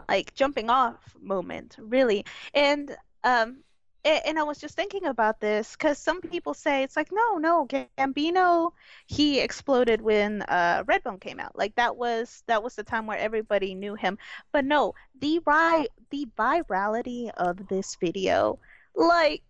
[0.08, 2.26] like jumping off moment, really.
[2.54, 3.64] And um,
[4.08, 7.68] and I was just thinking about this because some people say it's like no, no,
[7.68, 8.72] Gambino
[9.06, 11.58] he exploded when uh, Redbone came out.
[11.58, 14.18] Like that was that was the time where everybody knew him.
[14.52, 18.60] But no, the ri- the virality of this video,
[18.96, 19.44] like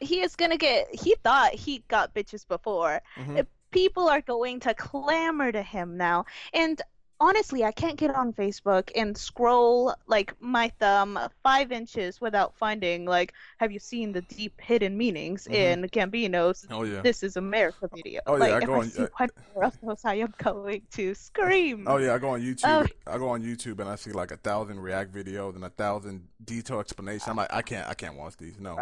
[0.00, 0.94] he is gonna get.
[0.94, 3.00] He thought he got bitches before.
[3.16, 3.40] Mm-hmm.
[3.72, 6.80] People are going to clamor to him now, and
[7.20, 13.04] honestly, I can't get on Facebook and scroll like my thumb five inches without finding
[13.04, 15.82] like, have you seen the deep hidden meanings mm-hmm.
[15.84, 17.00] in Gambino's oh, yeah.
[17.00, 18.20] "This Is America" video?
[18.26, 18.92] Oh like, yeah, I go on.
[18.98, 21.86] Uh, one more of those, I am going to scream.
[21.96, 22.64] Oh yeah, I go on YouTube.
[23.06, 23.12] Oh.
[23.12, 26.26] I go on YouTube and I see like a thousand React videos and a thousand
[26.44, 27.28] detailed explanations.
[27.28, 28.58] I'm like, I can't, I can't watch these.
[28.58, 28.76] No,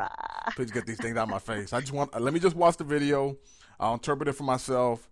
[0.56, 1.72] please get these things out of my face.
[1.72, 2.18] I just want.
[2.20, 3.36] Let me just watch the video.
[3.78, 5.08] I'll interpret it for myself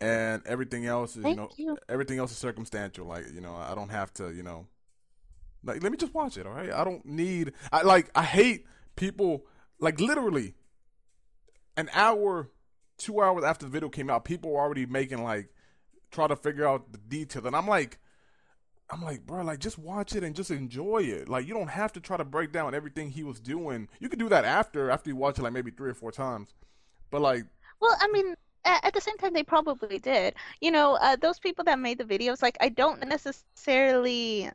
[0.00, 1.78] and everything else is Thank you know you.
[1.88, 3.06] everything else is circumstantial.
[3.06, 4.66] Like you know, I don't have to you know,
[5.62, 6.46] like let me just watch it.
[6.46, 7.52] All right, I don't need.
[7.72, 9.46] I like I hate people
[9.78, 10.54] like literally
[11.76, 12.50] an hour,
[12.98, 15.48] two hours after the video came out, people were already making like
[16.10, 17.98] try to figure out the details, and I'm like.
[18.90, 21.26] I'm like, bro, like just watch it and just enjoy it.
[21.26, 23.88] Like you don't have to try to break down everything he was doing.
[23.98, 26.52] You could do that after after you watch it like maybe three or four times.
[27.10, 27.46] But like
[27.80, 30.34] Well, I mean, at, the same time, they probably did.
[30.60, 34.50] You know, uh, those people that made the videos, like, I don't necessarily.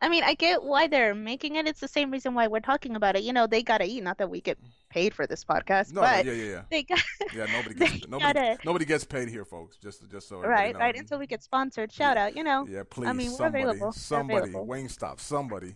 [0.00, 1.66] I mean, I get why they're making it.
[1.66, 3.24] It's the same reason why we're talking about it.
[3.24, 4.04] You know, they gotta eat.
[4.04, 4.56] Not that we get
[4.90, 6.62] paid for this podcast, no, but yeah, yeah, yeah.
[6.70, 7.02] they got
[7.34, 9.76] Yeah, nobody gets nobody, gotta- nobody gets paid here, folks.
[9.76, 10.80] Just just so right, knows.
[10.80, 11.90] right until we get sponsored.
[11.90, 12.64] Shout out, you know.
[12.70, 13.86] Yeah, please, I mean, we're somebody, available.
[13.88, 14.72] We're somebody, available.
[14.72, 15.74] Wingstop, somebody.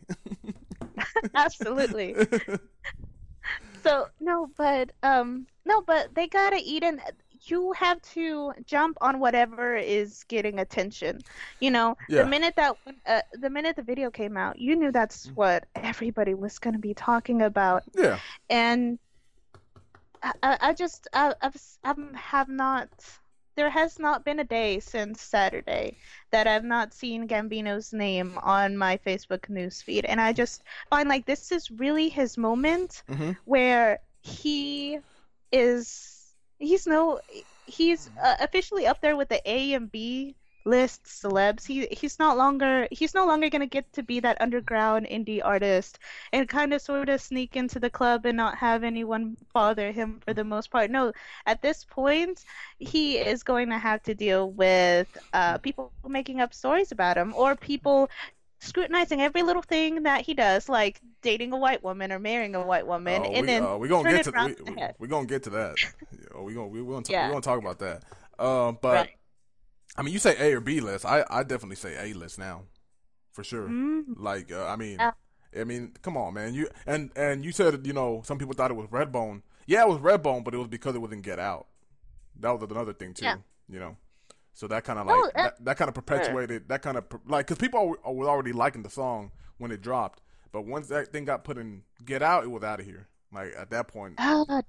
[1.34, 2.14] Absolutely.
[3.82, 7.00] So no, but um, no, but they gotta eat, and
[7.46, 11.18] you have to jump on whatever is getting attention.
[11.60, 12.24] You know, Yeah.
[12.24, 15.34] the minute that uh, the minute the video came out, you knew that's Mm-hmm.
[15.34, 18.18] what everybody was gonna be talking about, yeah,
[18.48, 18.98] and
[20.22, 22.88] I, I just I, I've s- I have not.
[23.54, 25.98] There has not been a day since Saturday
[26.30, 31.26] that I've not seen Gambino's name on my Facebook newsfeed, and I just find like
[31.26, 33.36] this is really his moment Mhm.
[33.44, 34.98] where he
[35.50, 37.20] is he's no
[37.66, 41.66] he's uh, officially up there with the A and B list celebs.
[41.66, 45.98] He he's not longer he's no longer gonna get to be that underground indie artist
[46.32, 50.20] and kind of sort of sneak into the club and not have anyone bother him
[50.24, 50.90] for the most part.
[50.90, 51.12] No,
[51.46, 52.44] at this point,
[52.78, 57.32] he is going to have to deal with uh, people making up stories about him
[57.36, 58.08] or people
[58.60, 62.62] scrutinizing every little thing that he does, like dating a white woman or marrying a
[62.62, 64.94] white woman, Oh, and we, then uh, we gonna get to we, we, head.
[65.08, 65.74] gonna get to that.
[66.12, 67.26] Yeah, we gonna we're gonna, Yeah.
[67.26, 68.04] we gonna talk about that.
[68.38, 69.10] Um, but Right.
[69.96, 71.04] I mean, you say A or B list.
[71.04, 72.62] I I definitely say A list now,
[73.32, 73.68] for sure.
[73.68, 75.12] Mm, Like uh, I mean, Yeah.
[75.58, 76.54] I mean, come on, man.
[76.54, 79.42] You and and you said you know some people thought it was Redbone.
[79.66, 81.66] Yeah, it was Redbone, but it was because it wasn't Get Out.
[82.40, 83.24] That was another thing too.
[83.26, 83.36] Yeah.
[83.68, 83.96] You know,
[84.54, 87.46] so that kind of like uh, that, that kind of perpetuated that kind of like
[87.46, 90.20] because people were already liking the song when it dropped,
[90.52, 93.08] but once that thing got put in Get Out, it was out of here.
[93.32, 94.62] Like at that point, Ah,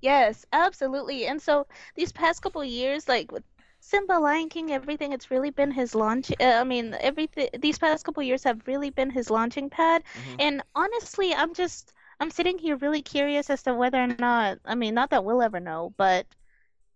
[0.00, 1.26] yes, absolutely.
[1.26, 3.42] And so these past couple of years, like with
[3.80, 6.30] Simba, Lion King, everything, it's really been his launch.
[6.40, 7.48] Uh, I mean, everything.
[7.58, 10.02] These past couple years have really been his launching pad.
[10.14, 10.36] Mhm.
[10.38, 14.58] And honestly, I'm just, I'm sitting here really curious as to whether or not.
[14.64, 16.26] I mean, not that we'll ever know, but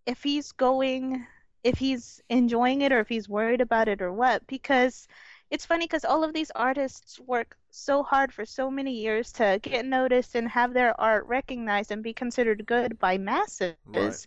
[0.05, 1.25] if he's going,
[1.63, 4.45] if he's enjoying it, or if he's worried about it, or what.
[4.47, 5.07] Because
[5.49, 9.59] it's funny because all of these artists work so hard for so many years to
[9.61, 13.75] get noticed and have their art recognized and be considered good by masses.
[13.85, 14.17] Right.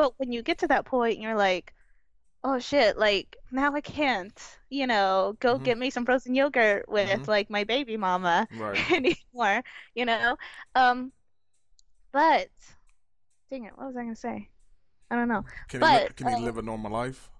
[0.00, 1.74] But when you get to that point, you're like,
[2.44, 5.64] oh shit, like now I can't, you know, go Mhm.
[5.64, 7.28] get me some frozen yogurt with Mhm.
[7.28, 8.86] like my baby mama right?
[8.92, 9.62] anymore,
[9.94, 10.36] you know?
[10.74, 11.12] Um,
[12.12, 12.48] but
[13.50, 14.48] dang it, what was I gonna say?
[15.10, 15.44] I don't know.
[15.68, 17.30] Can he li- But, can uh, live a normal life?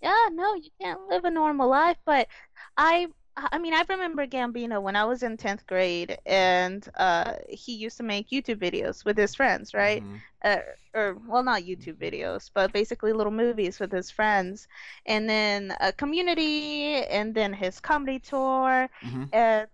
[0.00, 2.28] Yeah, no, you can't live a normal life, but
[2.76, 3.08] I
[3.52, 7.96] I mean, I remember Gambino when I was in 10th grade and uh he used
[7.98, 10.04] to make YouTube videos with his friends, right?
[10.04, 10.22] Mhm.
[10.44, 10.58] Uh,
[10.94, 14.68] or well, not YouTube videos, but basically little movies with his friends.
[15.06, 19.32] And then a community and then his comedy tour Mhm.
[19.32, 19.68] and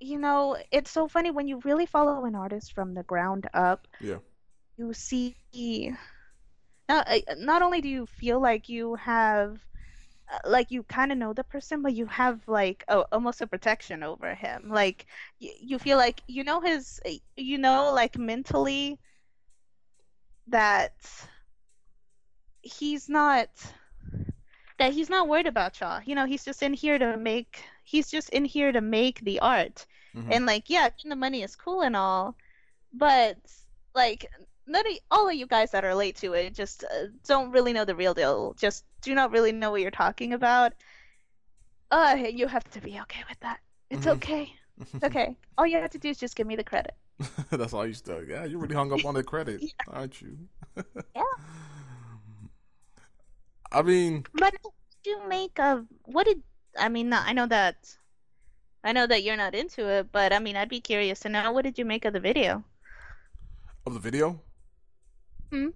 [0.00, 3.86] you know, it's so funny when you really follow an artist from the ground up
[4.00, 4.18] Yeah.
[4.76, 5.36] you see
[6.88, 9.58] not uh, not only do you feel like you have
[10.44, 14.02] like you kind of know the person but you have like a, almost a protection
[14.02, 14.68] over him.
[14.68, 15.06] Like
[15.40, 17.00] y- you feel like you know his
[17.36, 18.98] you know like mentally
[20.48, 20.94] that
[22.62, 23.48] he's not
[24.78, 26.02] that he's not worried about y'all.
[26.04, 29.40] You know he's just in here to make he's just in here to make the
[29.40, 29.86] art.
[30.14, 30.28] Mhm.
[30.32, 32.34] and like yeah the money is cool and all
[32.92, 33.36] but
[33.94, 34.30] like
[34.66, 37.72] none of all of you guys that are late to it just uh, don't really
[37.72, 38.54] know the real deal.
[38.58, 40.74] Just do not really know what you're talking about
[41.90, 43.58] uh you have to be okay with that
[43.90, 44.16] it's Mhm.
[44.18, 44.44] okay
[44.94, 46.94] it's okay all you have to do is just give me the credit
[47.50, 48.22] That's all you still.
[48.22, 50.36] Yeah, you really hung up on the credit, aren't you?
[51.16, 51.22] Yeah.
[53.72, 56.42] I mean, but what did you make of what did
[56.78, 57.96] i mean i know that
[58.84, 61.52] i know that you're not into it but i mean i'd be curious to know
[61.52, 62.62] what did you make of the video
[63.86, 64.40] of the video.
[65.50, 65.68] Hmm?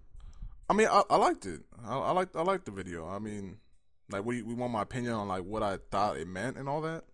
[0.70, 1.62] I mean, I, I liked it.
[1.84, 3.08] I, I liked I liked the video.
[3.08, 3.58] I mean,
[4.10, 6.80] like, we we want my opinion on like what I thought it meant and all
[6.82, 7.04] that.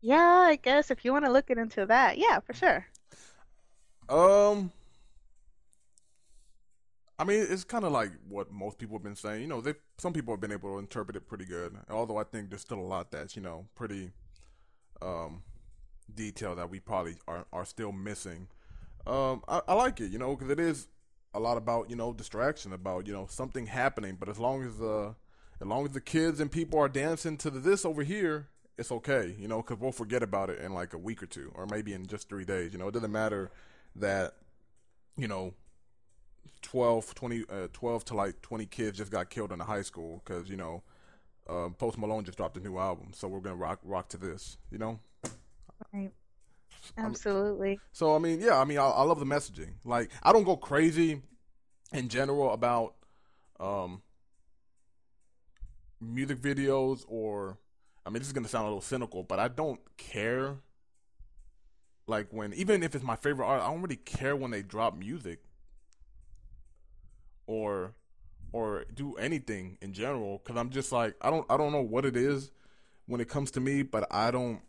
[0.00, 2.86] yeah i guess if you want to look it into that yeah for sure
[4.08, 4.72] Um,
[7.18, 9.40] I mean, it's kind of like what most people have been saying.
[9.42, 11.74] You know, they some people have been able to interpret it pretty good.
[11.90, 14.12] Although I think there's still a lot that's you know pretty
[15.02, 15.42] um,
[16.14, 18.48] detail that we probably are are still missing.
[19.06, 20.88] Um, I, I like it, you know, because it is
[21.34, 24.16] a lot about you know distraction, about you know something happening.
[24.18, 25.14] But as long as uh,
[25.60, 29.34] as long as the kids and people are dancing to this over here, it's okay,
[29.38, 31.92] you know, because we'll forget about it in like a week or two, or maybe
[31.92, 32.72] in just three days.
[32.72, 33.50] You know, it doesn't matter
[33.96, 34.34] that
[35.16, 35.54] you know
[36.62, 40.22] 12, 20, uh, 12 to like 20 kids just got killed in a high school
[40.24, 40.82] because, you know,
[41.48, 43.10] uh, Post Malone just dropped a new album.
[43.12, 44.98] So we're going to rock, rock to this, you know?
[45.92, 46.10] Right.
[46.96, 47.80] Absolutely.
[47.92, 49.74] So, I mean, yeah, I mean, I, I love the messaging.
[49.84, 51.22] Like, I don't go crazy
[51.92, 52.94] in general about
[53.60, 54.02] um,
[56.00, 57.58] music videos or,
[58.04, 60.56] I mean, this is going to sound a little cynical, but I don't care.
[62.06, 64.96] Like, when, even if it's my favorite art, I don't really care when they drop
[64.96, 65.40] music
[67.46, 67.94] or
[68.52, 72.04] or do anything in general because I'm just like I don't I don't know what
[72.04, 72.50] it is
[73.06, 74.60] when it comes to me, but I don't.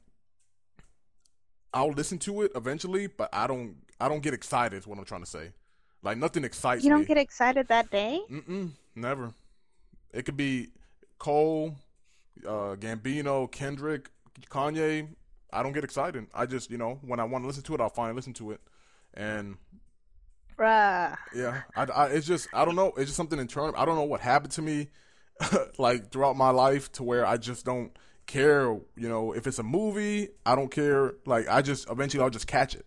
[1.78, 4.78] I'll listen to it eventually, but I don't I don't get excited.
[4.78, 5.52] Is what I'm trying to say.
[6.02, 7.06] Like nothing excites You don't me.
[7.06, 8.20] get excited that day?
[8.32, 9.34] Mm-mm, never.
[10.12, 10.70] It could be
[11.20, 11.76] Cole,
[12.46, 14.10] uh, Gambino, Kendrick,
[14.50, 15.08] Kanye.
[15.54, 16.26] I don't get excited.
[16.34, 18.52] I just, you know, when I want to listen to it, I'll finally listen to
[18.52, 18.62] it.
[19.14, 19.58] And
[20.58, 21.16] Bruh.
[21.36, 22.88] yeah, I, I, it's just, I don't know.
[22.98, 23.74] It's just something internal.
[23.78, 24.88] I don't know what happened to me,
[25.78, 27.92] like throughout my life, to where I just don't
[28.28, 28.68] care.
[28.96, 31.16] You know, if it's a movie, I don't care.
[31.26, 32.86] Like I just eventually I'll just catch it.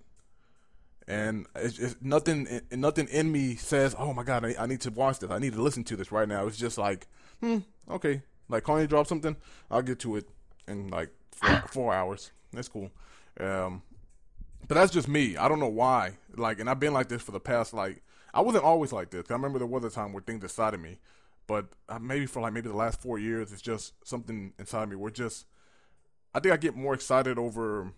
[1.09, 4.90] And it's, it's nothing, nothing in me says, "Oh my god, I, I need to
[4.90, 5.31] watch this.
[5.31, 7.09] I need to listen to this right now." It's just like,
[7.40, 7.59] hmm,
[7.90, 8.22] okay.
[8.48, 9.37] Like Kanye dropped something,
[9.70, 10.29] I'll get to it
[10.68, 12.31] in like four, four hours.
[12.53, 12.90] That's cool.
[13.38, 13.83] Um,
[14.66, 15.37] but that's just me.
[15.37, 16.18] I don't know why.
[16.37, 19.24] Like, and I've been like this for the past like I wasn't always like this.
[19.31, 20.98] I remember there was a time where things decided me,
[21.50, 24.94] but uh, maybe for like maybe the last four years, it's just something inside me.
[24.94, 25.46] We're just
[26.32, 27.92] I think I get more excited over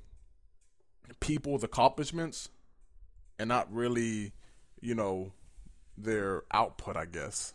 [1.21, 2.49] people's accomplishments
[3.39, 4.33] and not really,
[4.81, 5.33] you know,
[5.99, 6.97] their output.
[6.97, 7.53] I guess.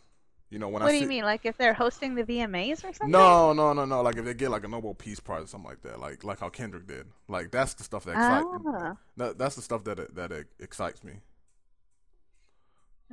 [0.52, 1.24] You know when I What I do see, you mean?
[1.24, 3.12] Like if they're hosting the VMAs or something?
[3.12, 4.02] no, no, no, no.
[4.02, 6.40] Like if they get like a Nobel Peace Prize or something like that, like like
[6.40, 7.08] how Kendrick did.
[7.28, 8.60] Like that's the stuff that excites me.
[8.68, 11.14] Ah, That, that's the stuff that that excites me.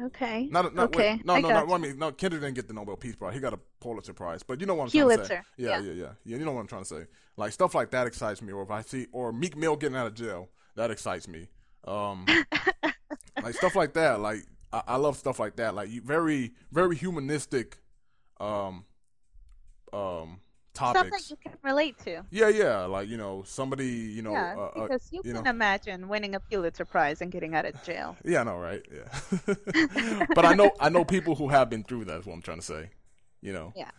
[0.03, 0.49] Okay.
[0.51, 1.15] Not, not okay.
[1.15, 1.75] Wait, no, I no, got no.
[1.75, 2.13] I mean, no.
[2.13, 3.35] Kendrick didn't get the Nobel Peace Prize.
[3.35, 4.43] He got a Pulitzer Prize.
[4.43, 5.17] But you know what I'm trying to say.
[5.17, 5.81] Pulitzer, Yeah, yeah.
[5.81, 6.37] yeah, yeah, yeah.
[6.37, 7.07] You know what I'm trying to say.
[7.37, 8.53] Like stuff like that excites me.
[8.53, 11.49] Or if I see, or Meek Mill getting out of jail, that excites me.
[11.87, 12.27] Um,
[13.43, 14.21] like stuff like that.
[14.21, 14.41] Like
[14.73, 15.75] I, I love stuff like that.
[15.75, 17.79] Like you, very, very humanistic,
[18.41, 18.85] um,
[19.93, 20.41] um,
[20.75, 21.29] Stuff topics.
[21.29, 22.25] that you can relate to.
[22.31, 22.85] Yeah, yeah.
[22.87, 25.51] Like you know, somebody, you know, yeah, uh, uh, because you, you can know.
[25.51, 28.17] imagine winning a Pulitzer Prize and getting out of jail.
[28.25, 28.83] Yeah, I know, right?
[28.93, 29.55] Yeah.
[30.35, 32.21] but I know I know people who have been through that.
[32.21, 32.91] Is what I'm trying to say.
[33.41, 33.73] You know.
[33.77, 33.91] Yeah.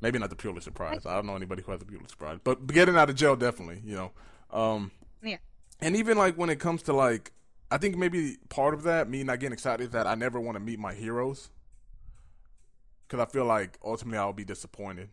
[0.00, 1.04] Maybe not the Pulitzer Prize.
[1.04, 3.82] I don't know anybody who has the Pulitzer Prize, but getting out of jail definitely.
[3.84, 4.10] You know.
[4.50, 4.92] Um,
[5.22, 5.36] Yeah.
[5.80, 7.32] and even like when it comes to like,
[7.70, 10.56] I think maybe part of that me not getting excited is that I never want
[10.56, 11.50] to meet my heroes
[13.06, 15.10] because I feel like ultimately I'll be disappointed.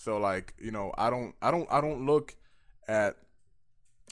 [0.00, 2.36] So like you know I don't I don't I don't look
[2.86, 3.16] at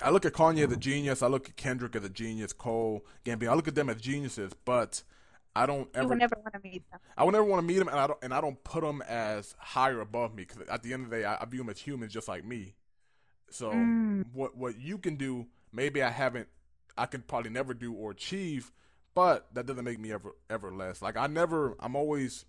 [0.03, 1.22] I look at Kanye as a genius.
[1.22, 2.53] I look at Kendrick as a genius.
[2.53, 3.51] Cole, Gambino.
[3.51, 5.03] I look at them as geniuses, but
[5.55, 6.09] I don't You ever.
[6.09, 7.01] would never want to meet them.
[7.16, 8.18] I would never want to meet them, and I don't.
[8.20, 11.16] And I don't put them as higher above me because at the end of the
[11.18, 12.75] day, I, I view them as humans, just like me.
[13.51, 14.25] So Mm.
[14.35, 16.49] what what you can do, maybe I haven't.
[16.99, 18.72] I can probably never do or achieve,
[19.14, 21.01] but that doesn't make me ever ever less.
[21.01, 21.77] Like I never.
[21.79, 22.44] I'm always.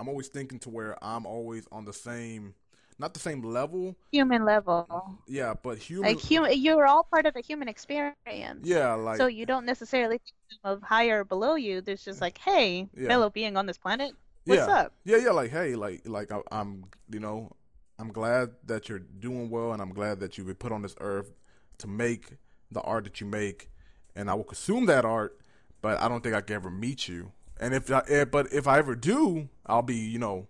[0.00, 2.54] I'm always thinking to where I'm always on the same,
[2.98, 3.94] not the same level.
[4.12, 5.18] Human level.
[5.28, 6.08] Yeah, but human.
[6.08, 8.14] Like human, you're all part of the human experience.
[8.62, 11.82] yeah, like so you don't necessarily think of higher or below you.
[11.82, 13.08] There's just like, hey, Yeah.
[13.08, 14.12] fellow being on this planet,
[14.46, 14.74] what's yeah.
[14.74, 14.94] up?
[15.04, 17.52] Yeah, yeah, like hey, like like I, I'm, you know,
[17.98, 20.94] I'm glad that you're doing well, and I'm glad that you've been put on this
[21.00, 21.30] earth
[21.78, 22.38] to make
[22.70, 23.68] the art that you make,
[24.16, 25.38] and I will consume that art,
[25.82, 27.32] but I don't think I can ever meet you.
[27.60, 30.48] And if, I, eh, but if I ever do, I'll be, you know,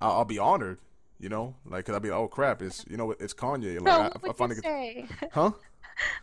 [0.00, 0.78] I'll, I'll be honored,
[1.18, 3.94] you know, like cause I'll be, like, oh crap, it's, you know, it's Kanye, like
[3.94, 5.06] So I, what I would finally you get, say?
[5.32, 5.50] huh?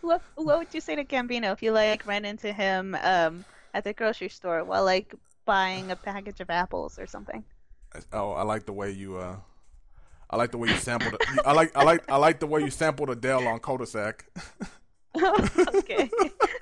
[0.01, 3.83] what What would you say to Gambino if you like ran into him um at
[3.83, 5.13] the grocery store while like
[5.45, 7.43] buying a package of apples or something?
[8.13, 9.35] Oh, I like the way you, uh,
[10.29, 11.15] I like the way you sampled.
[11.15, 11.21] it.
[11.43, 14.25] I like, I like, I like the way you sampled Adele on Cul-de-sac.
[15.77, 16.09] okay,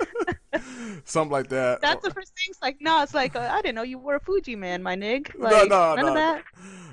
[1.05, 1.81] Something like that.
[1.81, 2.47] that's the first thing.
[2.49, 4.95] It's like, no, it's like uh, I didn't know you were a Fuji man, my
[4.95, 5.33] nig.
[5.37, 6.07] No, Like, no, none no.
[6.09, 6.43] of that.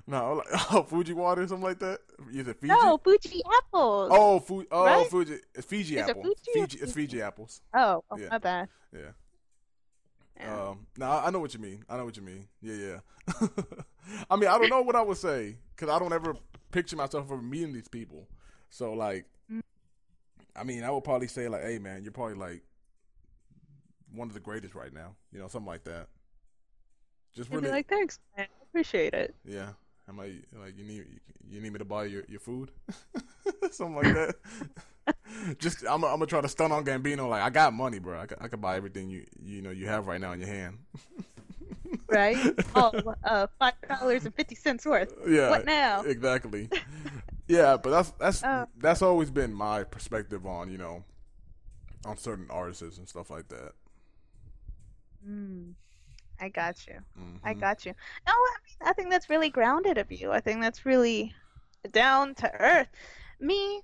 [0.07, 2.01] No, like, oh, Fuji water or something like that.
[2.33, 2.69] Is it Fiji?
[2.73, 4.11] No, Fuji apples.
[4.13, 4.69] Oh, Fuji.
[4.71, 5.09] Oh, Right?
[5.11, 5.39] Fuji.
[5.55, 6.17] It's Fiji Is it.
[6.23, 6.79] Fuji Fiji.
[6.81, 7.63] It's Fiji apples.
[7.75, 8.29] Oh, oh, Yeah.
[8.31, 8.69] my bad.
[8.93, 9.01] Yeah.
[10.39, 10.69] Yeah.
[10.71, 11.85] Um, no, I I know what you mean.
[11.89, 12.49] I know what you mean.
[12.61, 13.49] Yeah, yeah.
[14.31, 16.35] I mean, I don't know what I would say because I don't ever
[16.73, 18.27] picture myself ever meeting these people.
[18.69, 19.63] So, like, Mm.
[20.57, 22.63] I mean, I would probably say like, "Hey, man, you're probably like
[24.15, 26.09] one of the greatest right now." You know, something like that.
[27.35, 28.47] Just really, like, thanks, man.
[28.49, 29.35] I appreciate it.
[29.45, 29.71] yeah.
[30.07, 31.07] I'm like, like you need
[31.49, 32.71] you need me to buy your, your food,
[33.71, 34.35] something like that.
[35.59, 37.29] Just I'm I'm gonna try to stun on Gambino.
[37.31, 38.19] Like I got money, bro.
[38.19, 40.79] I I could buy everything you you know you have right now in your hand.
[42.09, 42.37] Right?
[42.75, 45.15] oh, uh, five dollars and fifty cents worth.
[45.27, 45.51] Yeah.
[45.51, 46.03] What now?
[46.03, 46.69] Exactly.
[47.49, 48.67] yeah, but that's that's Oh.
[48.79, 51.05] that's always been my perspective on you know
[52.05, 53.73] on certain artists and stuff like that.
[55.27, 55.75] Mm,
[56.41, 57.01] I got you.
[57.43, 57.61] I Mhm.
[57.61, 57.93] got you.
[58.27, 60.31] No, I mean, I think that's really grounded of you.
[60.33, 61.35] I think that's really
[61.91, 62.89] down to earth.
[63.41, 63.83] Me,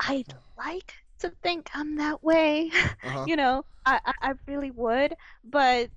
[0.00, 2.70] I'd like to think I'm that way.
[3.02, 3.26] Uh-huh.
[3.26, 5.14] you know, I, I, I really would.
[5.44, 5.90] But,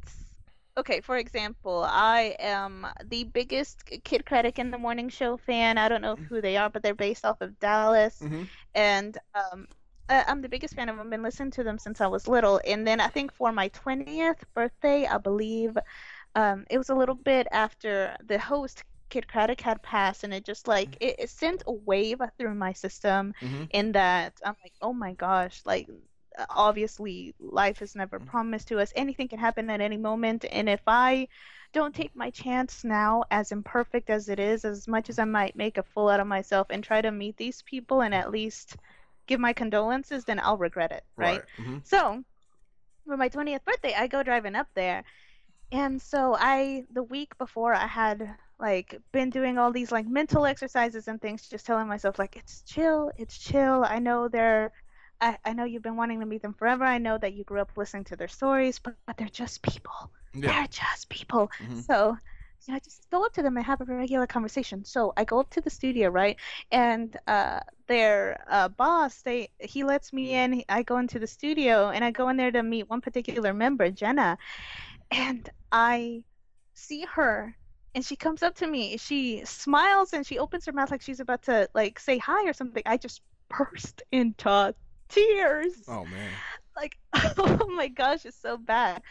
[0.77, 5.77] okay, for example, I am the biggest Kidd Kraddick in the Morning Show fan.
[5.77, 8.21] I don't know who they are, but they're based off of Dallas.
[8.21, 8.49] Mhm.
[8.75, 9.67] And um,
[10.09, 11.09] I- I'm the biggest fan of them.
[11.09, 12.61] Been listening to them since I was little.
[12.65, 15.77] And then I think for my 20th birthday, I believe
[16.35, 20.45] um, it was a little bit after the host Kidd Kraddick had passed, and it
[20.45, 23.33] just like it, it sent a wave through my system.
[23.41, 23.67] Mhm.
[23.71, 25.89] In that I'm like, oh my gosh, like
[26.49, 28.93] obviously life is never promised to us.
[28.95, 31.27] Anything can happen at any moment, and if I
[31.73, 35.55] don't take my chance now, as imperfect as it is, as much as I might
[35.55, 38.75] make a fool out of myself, and try to meet these people and at least
[39.27, 41.43] give my condolences, then I'll regret it, right?
[41.59, 41.85] Mhm.
[41.85, 42.23] So,
[43.05, 45.03] for my 20th birthday, I go driving up there.
[45.71, 50.45] And so I the week before I had like been doing all these like mental
[50.45, 53.83] exercises and things just telling myself like it's chill, it's chill.
[53.85, 54.71] I know they're
[55.21, 56.83] I, I know you've been wanting to meet them forever.
[56.85, 60.11] I know that you grew up listening to their stories, but, but they're just people.
[60.33, 60.53] Yeah.
[60.53, 61.49] They're just people.
[61.59, 61.83] Mhm.
[61.83, 62.17] So
[62.67, 64.83] you know, just go up to them and have a regular conversation.
[64.85, 66.37] So I go up to the studio, right?
[66.71, 70.63] And uh, their uh, boss, they he lets me in.
[70.69, 73.89] I go into the studio and I go in there to meet one particular member,
[73.91, 74.37] Jenna,
[75.11, 76.23] and I
[76.73, 77.55] see her.
[77.95, 78.97] And she comes up to me.
[78.97, 82.53] She smiles and she opens her mouth like she's about to like say hi or
[82.53, 82.83] something.
[82.85, 84.75] I just burst into
[85.09, 86.31] tears Oh man.
[86.75, 86.97] like
[87.37, 89.01] oh my gosh it's so bad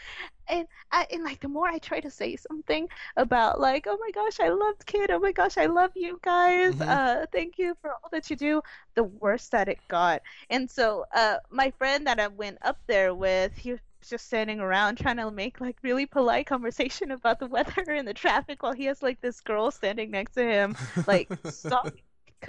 [0.49, 2.87] and I, and like the more i try to say something
[3.17, 5.11] about like oh my gosh i loved kid.
[5.11, 6.75] Oh my gosh i love you guys.
[6.75, 6.87] Mhm.
[6.87, 8.61] uh thank you for all that you do.
[8.95, 10.21] The worse that it got.
[10.49, 14.59] And so uh my friend that i went up there with he was just standing
[14.59, 18.73] around trying to make like really polite conversation about the weather and the traffic while
[18.73, 20.75] he has like this girl standing next to him
[21.07, 21.89] like stop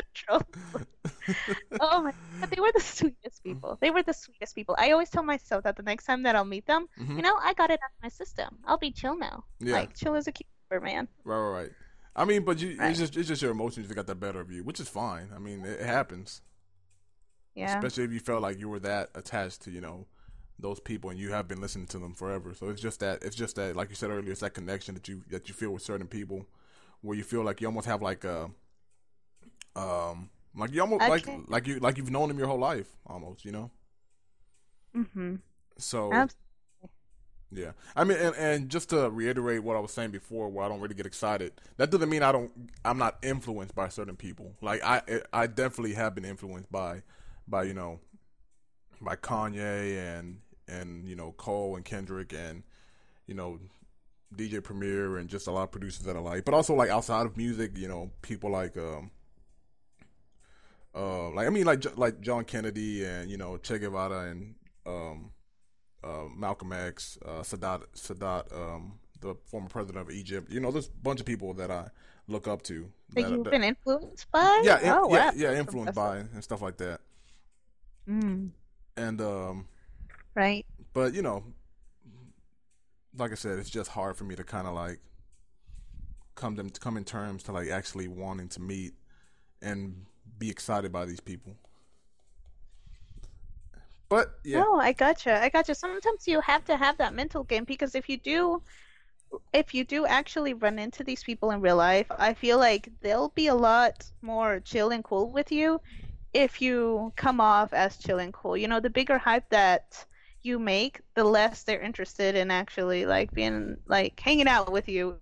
[0.03, 0.43] control
[1.81, 3.79] oh my god, they were the sweetest people.
[3.81, 4.75] They were the sweetest people.
[4.79, 7.17] I always tell myself that the next time that I'll meet them, Mhm.
[7.17, 8.59] you know, I got it out of my system.
[8.67, 9.45] I'll be chill now.
[9.61, 9.75] Yeah.
[9.75, 11.09] Like chill as a cucumber, man.
[11.25, 11.71] Right, right, right.
[12.17, 12.91] I mean, but you, Right.
[12.91, 15.31] it's just it's just your emotions that got the better of you, which is fine.
[15.35, 16.41] I mean, it, it happens,
[17.55, 17.77] Yeah.
[17.77, 20.07] especially if you felt like you were that attached to you know
[20.59, 22.55] those people and you have been listening to them forever.
[22.55, 25.09] So it's just that it's just that like you said earlier, it's that connection that
[25.09, 26.47] you that you feel with certain people,
[27.03, 28.51] where you feel like you almost have like a
[29.77, 31.39] um like you almost like Okay.
[31.49, 33.71] like you like you've known him your whole life almost, you know.
[34.95, 35.37] Mm-hmm.
[35.79, 36.45] So Absolutely.
[37.51, 40.69] Yeah, I mean, and, and just to reiterate what I was saying before, where I
[40.69, 42.51] don't really get excited, that doesn't mean I don't.
[42.85, 44.53] I'm not influenced by certain people.
[44.61, 45.01] Like I,
[45.33, 47.03] I definitely have been influenced by,
[47.47, 48.01] by you know,
[49.01, 52.65] by Kanye and and you know Cole and Kendrick and
[53.27, 53.59] you know
[54.35, 57.25] DJ Premier and just a lot of producers that I like, but also like outside
[57.27, 59.11] of music, you know, people like um.
[60.95, 64.55] Uh, like I mean, like like John Kennedy and you know Che Guevara and
[64.87, 65.31] um,
[66.03, 70.51] uh, Malcolm X, uh, Sadat, Sadat, um, the former president of Egypt.
[70.51, 71.89] You know, there's a bunch of people that I
[72.27, 72.89] look up to.
[73.15, 74.63] That that- you've that- been influenced by?
[74.65, 75.33] yeah, in- oh, yeah, wow.
[75.37, 77.01] yeah, influenced by and stuff like that.
[78.09, 78.51] Mm,
[78.97, 79.69] And um,
[80.35, 80.65] right.
[80.95, 81.45] but you know,
[83.17, 85.01] like I said, it's just hard for me to kind of like
[86.35, 88.95] come them come in terms to like actually wanting to meet
[89.61, 90.07] and
[90.39, 91.57] be excited by these people.
[94.09, 95.43] But yeah, No, I gotcha.
[95.43, 95.75] I gotcha.
[95.75, 98.63] Sometimes you have to have that mental game because if you do,
[99.53, 103.31] if you do actually run into these people in real life, I feel like they'll
[103.31, 105.81] be a lot more chill and cool with you
[106.33, 108.57] if you come off as chill and cool.
[108.57, 110.07] You know, the bigger hype that
[110.43, 115.21] you make, the less they're interested in actually like being like hanging out with you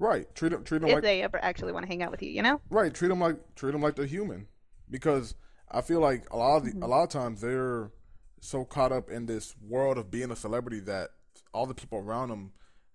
[0.00, 0.32] right.
[0.34, 2.30] Treat them, treat them if like they ever actually want to hang out with you.
[2.30, 2.60] You know?
[2.70, 4.48] Right, treat them like treat them like they're human,
[4.90, 5.34] because
[5.70, 7.92] I feel like a lot of the, a lot of times they're
[8.40, 11.10] so caught up in this world of being a celebrity that
[11.52, 12.52] all the people around them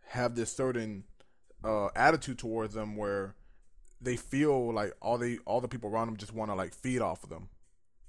[0.10, 1.04] have this certain
[1.64, 3.36] uh, attitude towards them where
[4.02, 7.02] they feel like all they all the people around them just want to like feed
[7.02, 7.50] off of them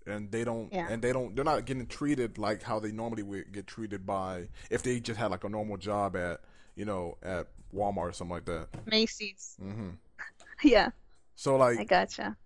[0.06, 0.86] and they don't Yeah.
[0.90, 4.48] and they don't they're not getting treated like how they normally would get treated by
[4.70, 6.40] if they just had like a normal job at
[6.74, 8.68] you know at Walmart or something like that.
[8.86, 9.56] Macy's.
[9.60, 9.90] hmm
[10.62, 10.90] Yeah,
[11.34, 12.36] So like I gotcha.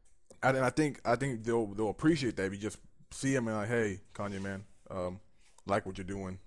[0.43, 2.79] and I think I think they'll they'll appreciate that if you just
[3.11, 5.21] see them and like, hey, Kanye man, um,
[5.67, 6.39] like what you're doing.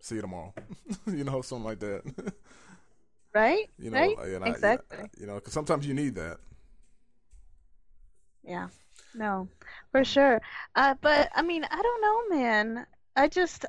[0.00, 0.54] See you tomorrow.
[1.06, 2.02] you know, something like that.
[3.34, 3.68] Right?
[3.78, 4.18] you know, right?
[4.42, 5.10] I- exactly.
[5.18, 6.38] you know, because sometimes you need that.
[8.42, 8.68] Yeah.
[9.14, 9.48] No,
[9.92, 10.40] for sure.
[10.74, 12.00] Uh, but I mean, I don't
[12.30, 12.86] know, man.
[13.16, 13.66] I just,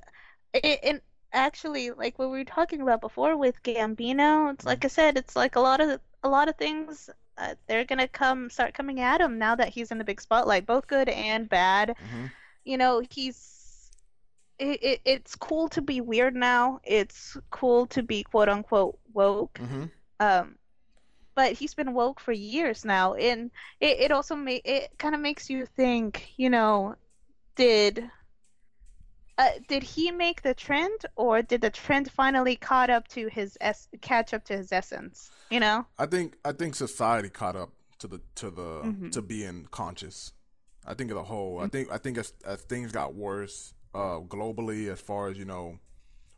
[0.53, 1.01] it, and
[1.33, 5.35] actually, like what we were talking about before with Gambino, it's like I said, it's
[5.35, 7.09] like a lot of a lot of things.
[7.37, 10.65] Uh, they're gonna come start coming at him now that he's in the big spotlight,
[10.65, 11.95] both good and bad.
[11.99, 12.25] hmm
[12.65, 13.91] You know, he's.
[14.59, 16.79] It, it, it's cool to be weird now.
[16.83, 19.59] It's cool to be quote unquote woke.
[19.59, 19.83] hmm
[20.19, 20.57] Um,
[21.35, 25.21] but he's been woke for years now, and it, it also make it kind of
[25.21, 26.95] makes you think, you know,
[27.55, 28.09] did
[29.41, 33.57] uh, did he make the trend, or did the trend finally caught up to his
[33.59, 35.31] es- catch up to his essence?
[35.49, 35.85] You know?
[35.97, 39.11] I think I think society caught up to the to the Mhm.
[39.11, 40.33] to being conscious.
[40.85, 41.59] I think of the whole.
[41.59, 45.45] I think I think as as things got worse uh, globally, as far as you
[45.45, 45.79] know,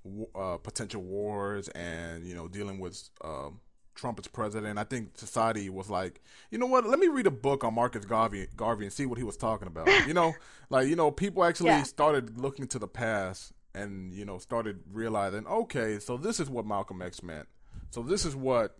[0.03, 3.59] w- uh, potential wars and you know dealing with um,
[3.95, 6.21] Trump as president, I think society was like,
[6.51, 6.85] you know what?
[6.85, 9.67] Let me read a book on Marcus Garvey, Garvey and see what he was talking
[9.67, 9.87] about.
[10.07, 10.33] you know,
[10.69, 11.83] like you know, people actually Yeah.
[11.83, 16.65] started looking to the past and you know started realizing, okay, so this is what
[16.65, 17.47] Malcolm X meant.
[17.91, 18.77] So this is what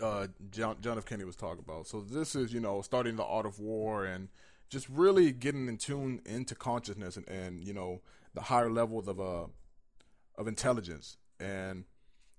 [0.00, 1.04] uh, John, John F.
[1.06, 1.86] Kennedy was talking about.
[1.86, 4.28] So this is, you know, starting the art of war and
[4.68, 8.00] just really getting in tune into consciousness and, and you know
[8.34, 9.46] the higher levels of uh
[10.36, 11.16] of intelligence.
[11.40, 11.84] And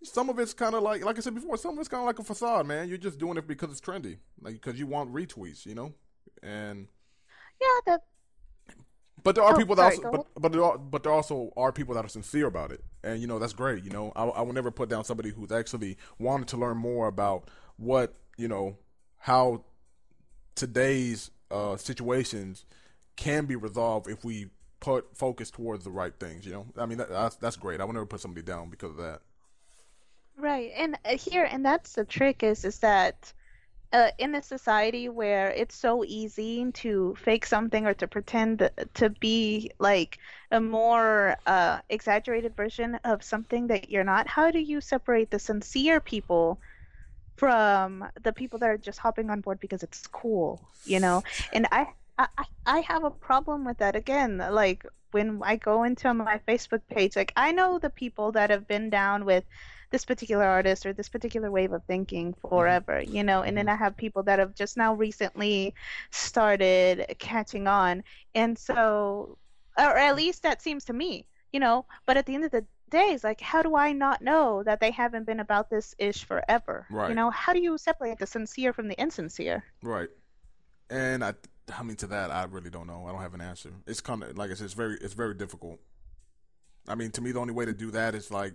[0.04, 2.08] some of it's kind of like, like I said before, some of it's kind of
[2.08, 2.88] like a facade, man.
[2.90, 5.94] You're just doing it because it's trendy, like because you want retweets, you know.
[6.44, 6.88] And
[7.62, 8.02] Yeah, that
[9.24, 11.52] but there are Oh, people that sorry, also, but but there, are, but there also
[11.58, 13.84] are people that are sincere about it, and you know that's great.
[13.84, 17.08] You know, I, I will never put down somebody who's actually wanted to learn more
[17.08, 18.78] about what you know
[19.20, 19.64] how
[20.56, 22.66] today's uh, situations
[23.18, 24.48] can be resolved if we
[24.82, 26.46] put focus towards the right things.
[26.46, 27.82] You know, I mean that, that's that's great.
[27.82, 29.22] I will never put somebody down because of that.
[30.38, 33.34] Right, and uh, here, and that's the trick is is that
[33.94, 39.10] uh, in a society where it's so easy to fake something or to pretend to
[39.12, 40.20] be like
[40.52, 45.40] a more uh, exaggerated version of something that you're not, how do you separate the
[45.40, 46.60] sincere people
[47.38, 51.24] from the people that are just hopping on board because it's cool, you know?
[51.54, 52.28] And I, I-
[52.66, 54.38] I have a problem with that again.
[54.40, 58.68] Like when I go into my Facebook page, like I know the people that have
[58.68, 59.44] been down with
[59.90, 62.48] this particular artist or this particular wave of thinking mm-hmm.
[62.48, 63.82] forever, you know, and then mm-hmm.
[63.82, 65.74] I have people that have just now recently
[66.12, 68.04] started catching on.
[68.36, 69.38] And so,
[69.78, 70.18] or at mm-hmm.
[70.18, 73.24] least that seems to me, you know, but at the end of the day, it's
[73.24, 76.86] like, how do I not know that they haven't been about this ish forever?
[76.90, 77.10] Right.
[77.10, 79.64] You know, how do you separate the sincere from the insincere?
[79.82, 80.10] Right.
[80.90, 81.34] And I,
[81.78, 83.06] I mean, to that, I really don't know.
[83.08, 83.72] I don't have an answer.
[83.86, 85.80] It's kind of like I said, it's very, it's very difficult.
[86.88, 88.54] I mean, to me, the only way to do that is like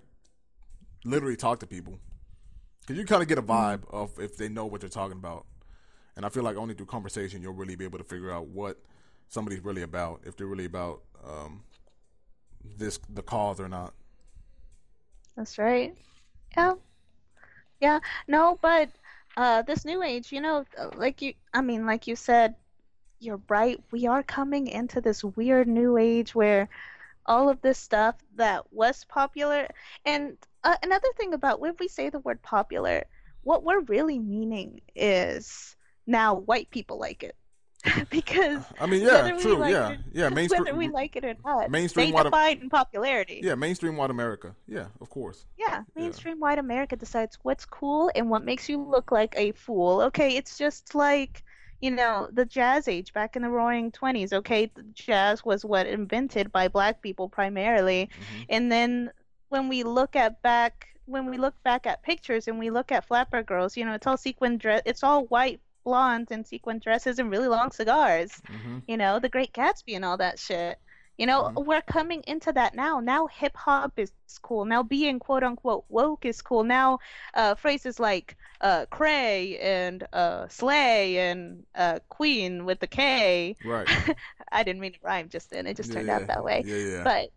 [1.04, 1.98] literally talk to people,
[2.80, 5.46] because you kind of get a vibe of if they know what they're talking about.
[6.16, 8.78] And I feel like only through conversation you'll really be able to figure out what
[9.28, 11.64] somebody's really about, if they're really about um,
[12.76, 13.94] this the cause or not.
[15.36, 15.96] That's right.
[16.56, 16.74] Yeah.
[17.80, 18.00] Yeah.
[18.28, 18.90] No, but
[19.36, 22.54] uh this new age, you know, like you I mean, like you said,
[23.18, 23.80] you're right.
[23.90, 26.68] We are coming into this weird new age where
[27.26, 29.68] all of this stuff that was popular
[30.04, 33.04] and uh, another thing about when we say the word popular,
[33.42, 37.36] what we're really meaning is now white people like it.
[38.10, 41.34] because I mean, yeah, true, like yeah, it- yeah, mainstream, whether we like it or
[41.44, 43.40] not, mainstream they white- define popularity.
[43.42, 45.46] yeah, mainstream white America, yeah, of course.
[45.58, 50.00] Yeah, mainstream white America decides what's cool and what makes you look like a fool.
[50.02, 51.42] Okay, it's just like,
[51.82, 54.32] you know, the jazz age back in the roaring 20s.
[54.32, 58.08] Okay, jazz was what invented by black people primarily.
[58.18, 58.46] Mhm.
[58.48, 59.12] And then
[59.50, 63.04] when we look at back when we look back at pictures and we look at
[63.04, 67.18] flapper girls, you know, it's all sequin dress it's all white blondes and sequin dresses
[67.18, 70.78] and really long cigars hmm you know, the Great Gatsby and all that shit.
[71.18, 71.66] You know, Mhm.
[71.66, 73.00] we're coming into that now.
[73.00, 74.12] Now hip hop is
[74.42, 74.64] cool.
[74.64, 76.64] Now being quote unquote woke is cool.
[76.64, 76.98] Now
[77.34, 83.56] uh, phrases like uh, cray and uh, slay and uh, queen with the K.
[83.64, 83.88] Right.
[84.52, 85.66] I didn't mean to rhyme just then.
[85.66, 86.64] It just Yeah, turned out that way.
[86.66, 87.04] Yeah, yeah.
[87.04, 87.28] But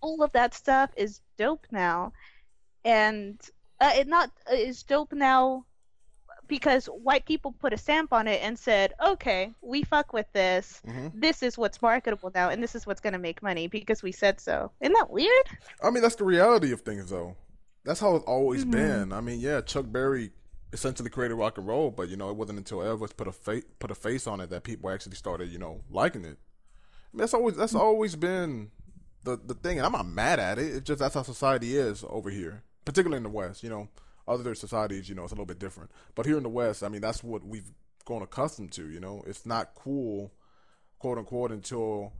[0.00, 2.12] all of that stuff is dope now,
[2.84, 3.40] and
[3.80, 5.64] uh, it not uh, is dope now
[6.48, 10.80] because white people put a stamp on it and said, okay, we fuck with this.
[10.86, 11.10] Mhm.
[11.12, 14.40] This is what's marketable now, and this is what's gonna make money because we said
[14.40, 14.70] so.
[14.80, 15.46] Isn't that weird?
[15.82, 17.36] I mean, that's the reality of things, though.
[17.84, 18.70] That's how it's always Mm-hmm.
[18.70, 19.12] been.
[19.12, 20.30] I mean, yeah, Chuck Berry
[20.76, 23.64] essentially created rock and roll, but you know, it wasn't until Elvis put a face
[23.78, 26.38] put a face on it that people actually started, you know, liking it.
[26.38, 28.70] I mean, that's always that's always been
[29.24, 30.66] the the thing, and I'm not mad at it.
[30.66, 33.62] It's just that's how society is over here, particularly in the West.
[33.62, 33.88] You know,
[34.28, 35.90] other societies, you know, it's a little bit different.
[36.14, 37.70] But here in the West, I mean, that's what we've
[38.04, 38.88] grown accustomed to.
[38.88, 40.32] You know, it's not cool,
[40.98, 42.12] quote unquote, until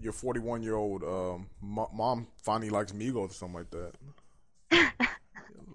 [0.00, 4.98] your 41 year old um, mo- mom finally likes Migos or something like that.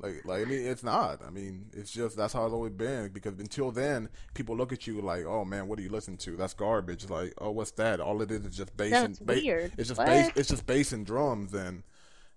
[0.01, 1.21] like, like I mean, it's not.
[1.25, 3.09] I mean, it's just that's how it's always been.
[3.09, 6.35] Because until then, people look at you like, "Oh man, what do you listen to?
[6.35, 9.33] That's garbage." Like, "Oh, what's that?" All it is is just bass That's and ba-
[9.33, 9.71] weird.
[9.77, 10.07] It's just What?
[10.07, 10.31] bass.
[10.35, 11.83] It's just bass and drums and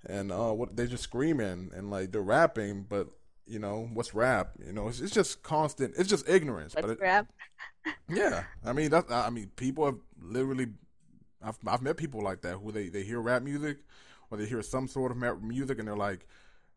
[0.06, 3.08] and uh, what they're just screaming and like they're rapping, but
[3.46, 4.52] you know what's rap?
[4.64, 5.94] You know, it's, it's just constant.
[5.96, 6.74] It's just ignorance.
[6.74, 7.26] Let's but it, grab.
[8.08, 9.10] yeah, I mean that.
[9.10, 10.68] I mean, people have literally.
[11.42, 13.78] I've I've met people like that who they they hear rap music,
[14.30, 16.26] or they hear some sort of rap music, and they're like,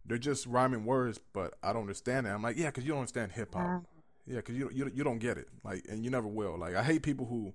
[0.07, 2.29] they're just rhyming words, but I don't understand it.
[2.31, 3.63] I'm like, yeah, because you don't understand hip hop.
[3.65, 3.85] Wow.
[4.25, 5.47] Yeah, because you you you don't get it.
[5.63, 6.57] Like, and you never will.
[6.57, 7.53] Like, I hate people who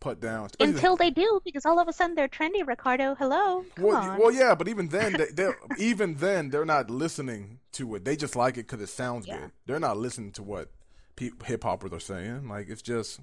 [0.00, 0.48] put down.
[0.60, 3.14] Until they do, because all of a sudden they're trendy, Ricardo.
[3.16, 3.64] Hello.
[3.74, 4.18] Come well, on.
[4.18, 8.04] well, yeah, but even then, they, they're even then they're not listening to it.
[8.04, 9.38] They just like it because it sounds Yeah.
[9.38, 9.50] good.
[9.66, 10.70] They're not listening to what
[11.16, 12.48] pe- hip hoppers are saying.
[12.48, 13.20] Like it's just.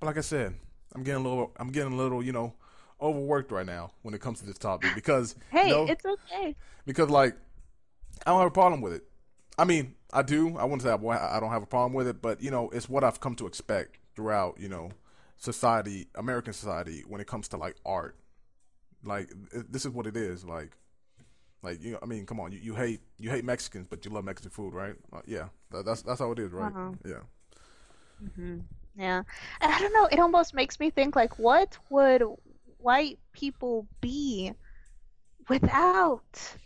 [0.00, 0.56] But like I said,
[0.94, 1.52] I'm getting a little.
[1.56, 2.22] I'm getting a little.
[2.22, 2.54] You know,
[3.00, 6.56] overworked right now when it comes to this topic because hey, you know, it's okay.
[6.84, 7.36] because like
[8.26, 9.04] I don't have a problem with it.
[9.58, 10.56] I mean, I do.
[10.56, 12.88] I wouldn't say I I don't have a problem with it, but you know, it's
[12.88, 14.58] what I've come to expect throughout.
[14.58, 14.90] You know,
[15.36, 18.16] society, American society, when it comes to like art.
[19.04, 20.44] Like this is what it is.
[20.44, 20.76] Like,
[21.62, 21.98] like you.
[22.02, 22.52] I mean, come on.
[22.52, 24.94] You, you hate you hate Mexicans, but you love Mexican food, right?
[25.12, 26.72] Uh, yeah, that, that's that's how it is, right?
[26.72, 26.90] Uh-huh.
[27.04, 27.20] Yeah.
[28.96, 29.22] Yeah.
[29.60, 32.22] And I don't know, it almost makes me think like what would
[32.78, 34.52] white people be
[35.48, 36.56] without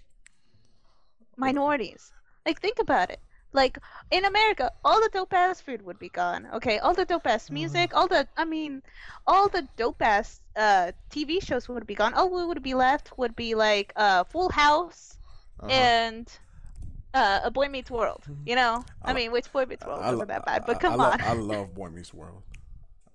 [1.46, 2.12] minorities?
[2.46, 3.20] Like think about it.
[3.52, 3.78] Like
[4.10, 6.42] in America, all the dope ass food would be gone.
[6.56, 8.82] Okay, all the dope ass music, all the I mean,
[9.26, 12.14] all the dope ass uh TV shows would be gone.
[12.14, 15.18] All we would be left would be like uh Full House
[15.60, 15.70] Uh-huh.
[15.70, 16.26] and
[17.14, 18.24] uh, a Boy Meets World.
[18.46, 20.96] You know, I, I- mean, which Boy Meets World wasn't that bad, but come I
[20.96, 21.20] love- on.
[21.20, 22.42] I love Boy Meets World.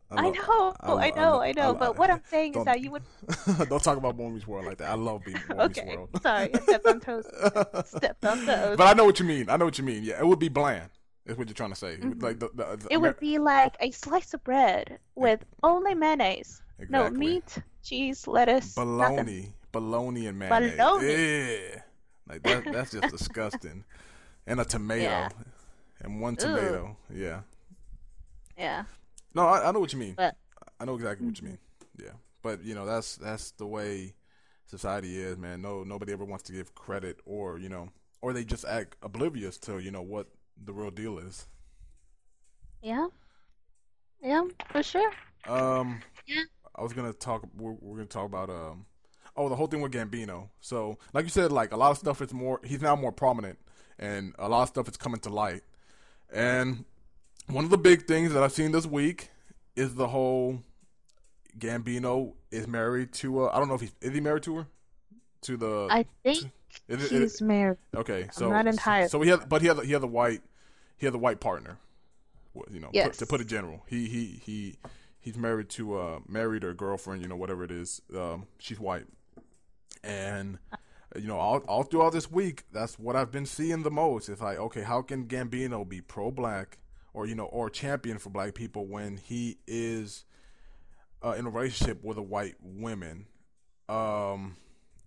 [0.10, 1.72] I love- know, I, know, I know.
[1.72, 3.04] I- but what I'm saying is that you would.
[3.70, 4.90] don't talk about Boy World like that.
[4.90, 6.10] I love being Boy Okay, World.
[6.22, 7.26] sorry, I stepped on toes.
[7.86, 8.78] stepped on toes.
[8.78, 9.50] But I know what you mean.
[9.50, 10.04] I know what you mean.
[10.04, 10.90] Yeah, it would be bland.
[11.26, 11.98] Is what you're trying to say.
[11.98, 12.88] Like the, the, the Mm-hmm.
[12.90, 16.88] it would be like a slice of bread with only mayonnaise, Exactly.
[16.90, 18.98] no meat, cheese, lettuce, nothing.
[18.98, 20.78] bologna, bologna and mayonnaise.
[20.78, 21.06] Bologna.
[21.08, 21.82] Yeah,
[22.30, 22.64] like that.
[22.72, 23.84] That's just disgusting.
[24.46, 25.30] And a tomato, Yeah.
[26.00, 26.96] and one tomato.
[27.14, 27.42] Yeah.
[28.58, 28.86] Yeah,
[29.38, 30.16] No, I, I know what you mean.
[30.18, 30.36] but
[30.80, 31.60] I know exactly what you mean.
[31.98, 32.12] Yeah,
[32.42, 34.16] but you know that's that's the way
[34.66, 35.62] society is, man.
[35.62, 37.90] No, nobody ever wants to give credit, or you know,
[38.22, 40.28] or they just act oblivious to you know what
[40.66, 41.48] the real deal is.
[42.82, 43.08] yeah,
[44.22, 45.12] yeah, for sure.
[45.46, 46.44] Um, Yeah.
[46.76, 47.44] I was gonna talk.
[47.56, 48.86] We're, we're gonna talk about um,
[49.36, 50.50] oh, the whole thing with Gambino.
[50.62, 52.60] So, like you said, like a lot of stuff is more.
[52.64, 53.58] He's now more prominent,
[54.00, 55.62] and a lot of stuff is coming to light.
[56.32, 56.86] And
[57.48, 59.30] one of the big things that I've seen this week
[59.76, 60.62] is the whole
[61.58, 63.46] Gambino is married to.
[63.46, 64.68] Uh, I don't know if he's is he married to her,
[65.42, 65.88] to the.
[65.90, 66.52] I think
[66.88, 67.78] is it- is he's married.
[67.96, 70.42] Okay, so not entirely So he had, but he had, he had the white,
[70.98, 71.78] he had the white partner.
[72.72, 73.18] You know, put, Yes.
[73.18, 74.76] to put it general, he he he
[75.20, 78.02] he's married to uh married or girlfriend, you know, whatever it is.
[78.16, 79.06] Um, she's white,
[80.04, 80.58] and
[81.16, 84.28] you know, all all throughout this week, that's what I've been seeing the most.
[84.28, 86.80] It's like, okay, how can Gambino be pro-black
[87.18, 90.24] or you know, or champion for black people when he is
[91.26, 93.26] uh, in a relationship with a white woman?
[93.90, 94.56] Um,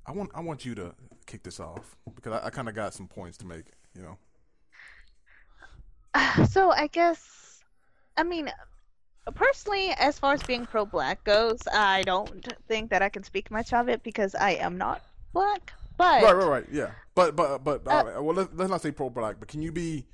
[0.05, 0.93] I want I want you to
[1.27, 3.67] kick this off because I, I kind of got some points to make.
[3.95, 4.19] You know,
[6.49, 7.63] So I guess,
[8.17, 8.51] I mean,
[9.37, 13.73] personally, as far as being pro-black goes, I don't think that I can speak much
[13.73, 15.01] of it because I am not
[15.33, 15.73] black.
[15.97, 16.91] But right, right, right, yeah.
[17.15, 20.07] But but but Uh, right, well, let's, let's not say pro-black, but can you be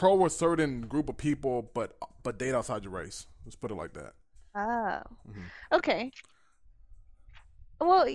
[0.00, 3.26] pro a certain group of people, but but date outside your race?
[3.44, 4.14] Let's put it like that.
[4.54, 5.46] Oh, Mm-hmm.
[5.72, 6.12] okay.
[7.80, 8.06] Well,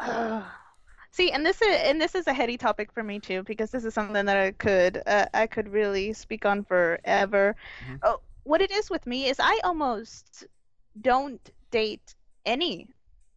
[0.00, 0.44] uh,
[1.12, 3.84] see, and this is and this is a heady topic for me too because this
[3.84, 7.56] is something that I could uh, I could really speak on forever.
[7.82, 7.96] Mm-hmm.
[8.02, 10.46] Oh, what it is with me is I almost
[11.00, 12.14] don't date
[12.46, 12.88] any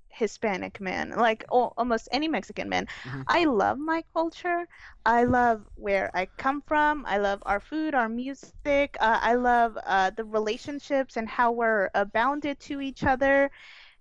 [0.10, 2.88] Hispanic man, like al- almost any Mexican man.
[3.28, 4.68] I love my culture.
[5.06, 7.06] I love where I come from.
[7.08, 8.98] I love our food, our music.
[9.00, 13.52] Uh, I love uh, the relationships and how we're uh, bounded to each other,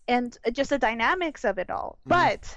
[0.08, 1.98] and uh, just the dynamics of it all.
[2.06, 2.56] But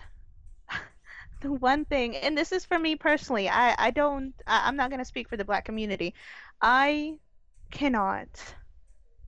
[1.41, 4.33] the one thing, and this is for me personally, I I don't.
[4.45, 6.13] I, I'm not gonna speak for the Black community.
[6.61, 7.17] I
[7.71, 8.55] cannot.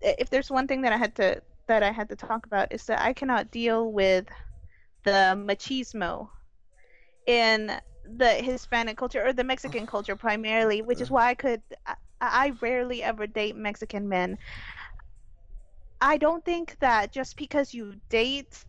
[0.02, 2.86] If there's one thing that I had to that I had to talk about is
[2.86, 4.28] that I cannot deal with
[5.04, 6.30] the machismo
[7.26, 7.72] in
[8.06, 12.54] the Hispanic culture or the Mexican culture primarily, which is why I could I, I
[12.62, 14.38] rarely ever date Mexican men.
[16.02, 18.66] I don't think that just because you date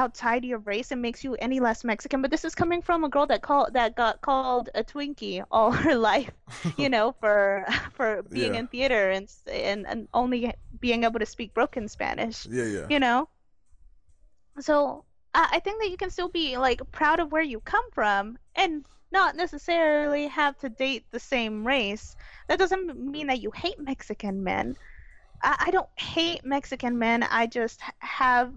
[0.00, 2.22] outside your race it makes you any less Mexican.
[2.22, 5.72] But this is coming from a girl that called that got called a Twinkie all
[5.84, 6.32] her life,
[6.78, 8.60] you know, for for being Yeah.
[8.60, 12.86] in theater and and and only being able to speak broken Spanish Yeah, yeah.
[12.88, 13.28] you know
[14.60, 17.90] so I, I think that you can still be like proud of where you come
[17.92, 22.16] from and not necessarily have to date the same race
[22.48, 24.76] that doesn't mean that you hate mexican men
[25.42, 28.52] i, I don't hate mexican men i just have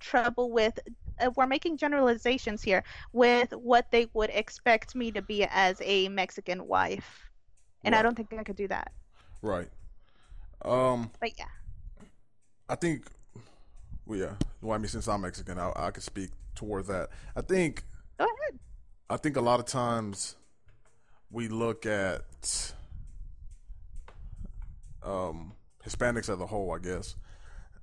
[0.00, 0.78] trouble with
[1.20, 2.82] uh, we're making generalizations here
[3.12, 7.30] with what they would expect me to be as a mexican wife
[7.84, 8.92] and i don't think i could do that
[9.42, 9.68] Right.
[10.64, 11.44] Um, but yeah
[12.68, 13.06] I think,
[14.06, 14.32] well, yeah.
[14.60, 17.10] Well, I mean, since I'm Mexican, I, I could speak toward that.
[17.36, 17.84] I think,
[18.18, 18.58] go ahead
[19.08, 20.34] I think a lot of times
[21.30, 22.72] we look at
[25.04, 25.52] um,
[25.86, 27.14] Hispanics as a whole, I guess.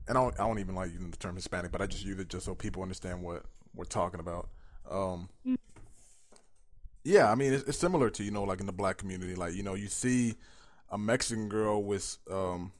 [0.08, 2.20] And I don't, I don't even like using the term Hispanic, but I just use
[2.20, 3.44] it just so people understand what
[3.74, 4.50] we're talking about.
[4.90, 5.30] Um,
[7.04, 9.36] yeah, I mean, it's, it's similar to, you know, like in the black community.
[9.36, 10.36] Like, you know, you see
[10.90, 12.72] a Mexican girl with, um,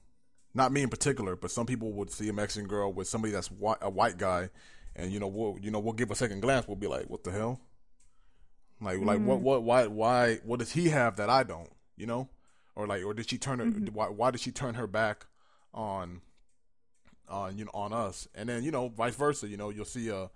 [0.54, 3.50] not me in particular, but some people would see a Mexican girl with somebody that's
[3.50, 4.50] white, a white guy,
[4.96, 6.68] and you know, we'll you know we'll give a second glance.
[6.68, 7.60] We'll be like, what the hell?
[8.80, 11.70] Like like what what why why what does he have that I don't?
[11.96, 12.30] You know,
[12.76, 15.26] or like or did she turn her why why did she turn her back
[15.74, 16.22] on
[17.28, 18.28] on you know on us?
[18.36, 19.48] And then you know vice versa.
[19.48, 20.30] You know you'll see a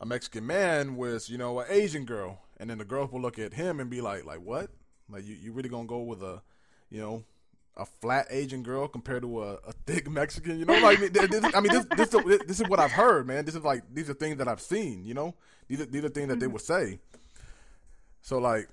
[0.00, 3.38] a Mexican man with you know an Asian girl, and then the girls will look
[3.38, 4.70] at him and be like like what?
[5.08, 6.42] Like you you really gonna go with a
[6.88, 7.24] you know
[7.76, 11.60] a flat Asian girl compared to a, a thick Mexican, you know, like this, I
[11.60, 13.44] mean, this, this, this is what I've heard, man.
[13.44, 15.34] This is like these are things that I've seen, you know.
[15.68, 16.54] These are these are things that they mm-hmm.
[16.54, 16.98] would say.
[18.22, 18.68] So like,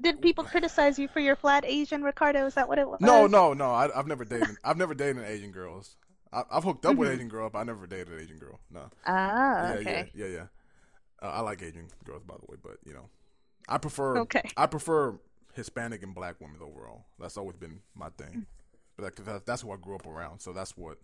[0.00, 2.46] Did people criticize you for your flat Asian, Ricardo?
[2.46, 3.00] Is that what it was?
[3.00, 3.70] no, no, no.
[3.70, 4.56] I, I've never dated.
[4.64, 5.96] I've never dated an Asian girls.
[6.32, 8.60] I, I've hooked up with Asian girls, but I never dated an Asian girl.
[8.70, 8.88] No.
[9.06, 10.10] Ah, Yeah, okay.
[10.14, 10.46] yeah, yeah, yeah.
[11.22, 13.08] Uh, I like Asian girls, by the way, but you know,
[13.68, 14.18] I prefer.
[14.18, 14.42] Okay.
[14.56, 15.18] I prefer
[15.54, 17.04] Hispanic and black women overall.
[17.18, 18.46] That's always been my thing.
[18.96, 20.98] But that, that, that's who I grew up around, so that's what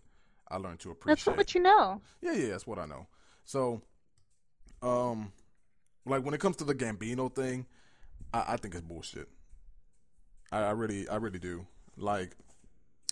[0.49, 1.25] I learned to appreciate.
[1.25, 2.01] That's what you know.
[2.21, 3.07] Yeah, yeah, that's what I know.
[3.45, 3.81] So,
[4.81, 5.31] um,
[6.05, 7.65] like when it comes to the Gambino thing,
[8.33, 9.27] I, I think it's bullshit.
[10.51, 11.65] I, I really, I really do.
[11.97, 12.35] Like,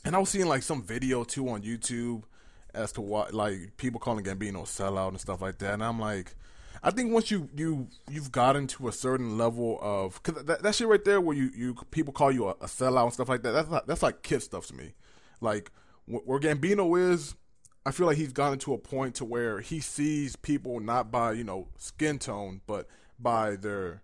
[0.05, 2.23] and I was seeing like some video too on YouTube
[2.73, 6.35] as to what like people calling Gambino sellout and stuff like that, and I'm like.
[6.83, 10.75] I think once you you you've gotten to a certain level of cause that, that
[10.75, 13.41] shit right there where you, you people call you a, a sellout and stuff like
[13.41, 14.93] that that's like, that's like kid stuff to me,
[15.41, 15.71] like
[16.05, 17.33] wh- where Gambino is,
[17.87, 21.31] I feel like he's gotten to a point to where he sees people not by
[21.31, 22.87] you know skin tone, but
[23.17, 24.01] by their,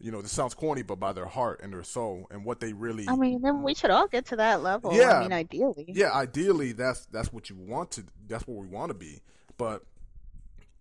[0.00, 2.72] you know, this sounds corny, but by their heart and their soul and what they
[2.72, 3.08] really.
[3.08, 4.94] I mean, then we should all get to that level.
[4.94, 5.18] Yeah.
[5.18, 5.86] I mean, ideally.
[5.88, 8.04] yeah, ideally that's that's what you want to.
[8.26, 9.20] That's what we want to be,
[9.56, 9.84] but.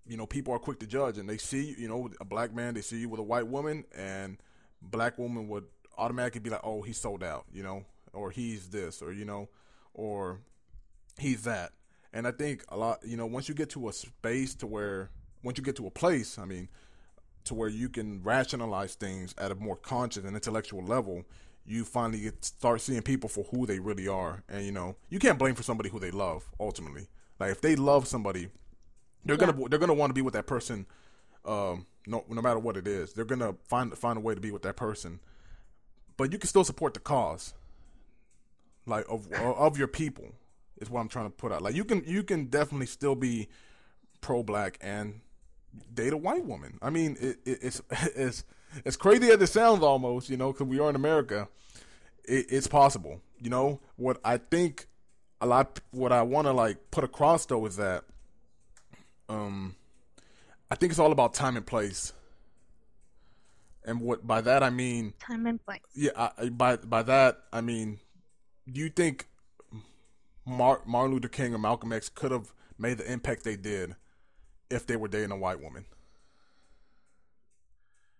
[0.07, 2.74] You know, people are quick to judge, and they see, you know, a black man,
[2.74, 4.41] they see you with a white woman, and
[4.82, 5.65] black woman would
[5.99, 9.49] automatically be like, "Oh, he's sold out," you know, or he's this, or you know,
[9.93, 10.39] or
[11.20, 11.74] he's that.
[12.11, 15.11] And I think a lot, you know, once you get to a space to where,
[15.43, 16.70] once you get to a place, I mean,
[17.50, 21.26] to where you can rationalize things at a more conscious and intellectual level,
[21.66, 24.43] you finally get start seeing people for who they really are.
[24.47, 26.50] And you know, you can't blame for somebody who they love.
[26.60, 27.08] Ultimately,
[27.39, 28.50] like if they love somebody,
[29.26, 30.86] they're gonna they're gonna want to be with that person.
[31.43, 34.52] Um, no, no matter what it is, they're gonna find find a way to be
[34.52, 35.20] with that person.
[36.16, 37.54] But you can still support the cause,
[38.86, 40.34] like of of your people
[40.78, 41.64] is what I'm trying to put out.
[41.64, 43.50] Like you can you can definitely still be
[44.22, 45.22] pro black and
[45.93, 46.78] date a white woman.
[46.82, 47.82] I mean, it, it, it's
[48.15, 48.43] it's
[48.86, 51.47] as crazy as it sounds, almost you know, because we are in America.
[52.26, 53.80] It, it's possible, you know.
[53.95, 54.88] What I think
[55.41, 58.03] a lot, what I want to like put across though is that,
[59.28, 59.76] um,
[60.70, 62.13] I think it's all about time and place.
[63.86, 65.80] And what by that I mean, Time and place.
[65.95, 67.99] yeah, I, I- by by that I mean,
[68.72, 69.28] do you think
[70.45, 73.95] Mar- Martin Luther King or Malcolm X could have made the impact they did
[74.70, 75.86] if they were dating a white woman?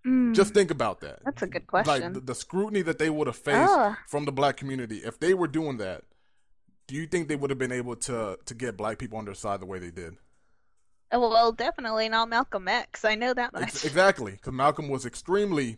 [0.06, 1.20] Mm, Just think about that.
[1.26, 2.14] that's a good Like question.
[2.14, 3.96] the, the scrutiny that they would have faced Ugh.
[4.08, 6.04] from the black community if they were doing that.
[6.88, 9.36] Do you think they would have been able to to get black people on their
[9.36, 10.16] side the way they did?
[11.14, 13.04] Uh, well, definitely not Malcolm X.
[13.06, 13.64] I know that much.
[13.64, 15.78] Ex- exactly, because Malcolm was extremely,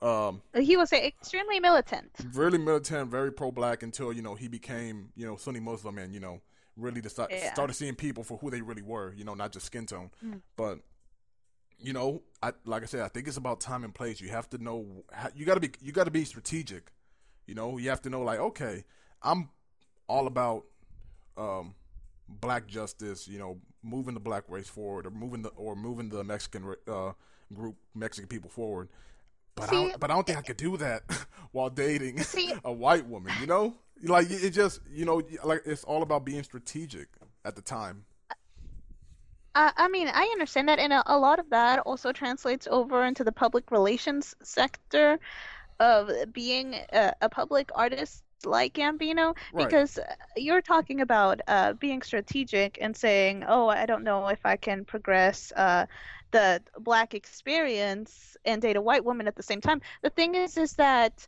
[0.00, 2.10] um, He was extremely militant.
[2.34, 6.20] really militant, very pro-black until you know he became you know Sunni Muslim and you
[6.20, 6.40] know
[6.80, 7.52] really decided Yeah.
[7.52, 9.12] started seeing people for who they really were.
[9.14, 10.42] You know, not just skin tone, Mm.
[10.56, 10.78] but
[11.78, 14.20] you know, I like I said, I think it's about time and place.
[14.20, 15.04] You have to know
[15.34, 16.92] you got to be you got to be strategic.
[17.46, 18.84] You know, you have to know like okay,
[19.22, 19.48] I'm
[20.08, 20.64] all about
[21.36, 21.74] um,
[22.28, 23.26] black justice.
[23.28, 27.12] You know, moving the black race forward, or moving the or moving the Mexican uh,
[27.54, 28.88] group Mexican people forward.
[29.54, 31.02] But I don't, but I don't think I could do that
[31.52, 33.32] while dating See- a white woman.
[33.40, 33.74] You know,
[34.04, 37.08] like it just you know like it's all about being strategic
[37.44, 38.04] at the time.
[39.54, 43.04] Uh, I mean, I understand that, and a, a lot of that also translates over
[43.04, 45.18] into the public relations sector
[45.80, 49.68] of being a, a public artist like Gambino, Right.
[49.68, 49.98] because
[50.36, 54.84] you're talking about uh, being strategic and saying, "Oh, I don't know if I can
[54.84, 55.86] progress uh,
[56.30, 60.56] the black experience and date a white woman at the same time." The thing is,
[60.56, 61.26] is that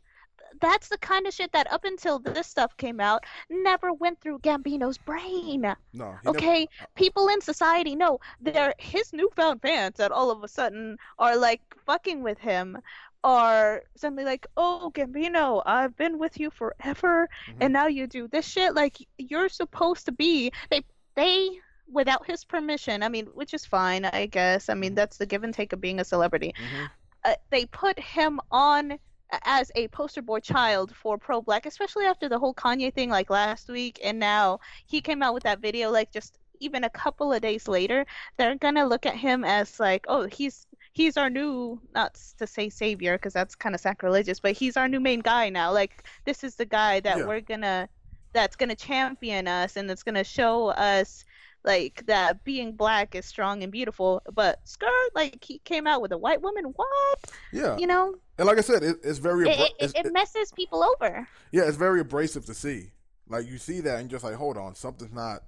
[0.61, 4.37] that's the kind of shit that up until this stuff came out never went through
[4.39, 5.61] Gambino's brain.
[5.61, 10.43] No, he never- Okay, people in society know they're his newfound fans that all of
[10.43, 12.77] a sudden are like fucking with him,
[13.23, 17.57] are suddenly like, "Oh, Gambino, I've been with you forever, Mhm.
[17.61, 20.83] and now you do this shit." Like you're supposed to be they
[21.15, 21.61] they
[21.91, 23.03] without his permission.
[23.03, 24.69] I mean, which is fine, I guess.
[24.69, 26.53] I mean, that's the give and take of being a celebrity.
[26.57, 26.89] Mhm.
[27.25, 28.97] Uh, they put him on
[29.45, 33.29] as a poster boy child for pro black, especially after the whole Kanye thing like
[33.29, 37.33] last week, and now he came out with that video like just even a couple
[37.33, 38.05] of days later.
[38.37, 42.69] They're gonna look at him as like, oh, he's he's our new not to say
[42.69, 45.71] savior because that's kind of sacrilegious, but he's our new main guy now.
[45.73, 47.25] Like this is the guy that Yeah.
[47.25, 47.89] we're gonna
[48.33, 51.25] that's gonna champion us and that's gonna show us
[51.63, 54.21] like that being black is strong and beautiful.
[54.33, 56.65] But skirt, like he came out with a white woman.
[56.75, 57.19] What?
[57.51, 60.11] yeah, You know, and like I said, it, it's very it, abra- it, it's- it
[60.13, 61.27] messes people over.
[61.51, 62.91] Yeah, it's very abrasive to see.
[63.29, 65.43] Like you see that and you're just like, hold on, something's not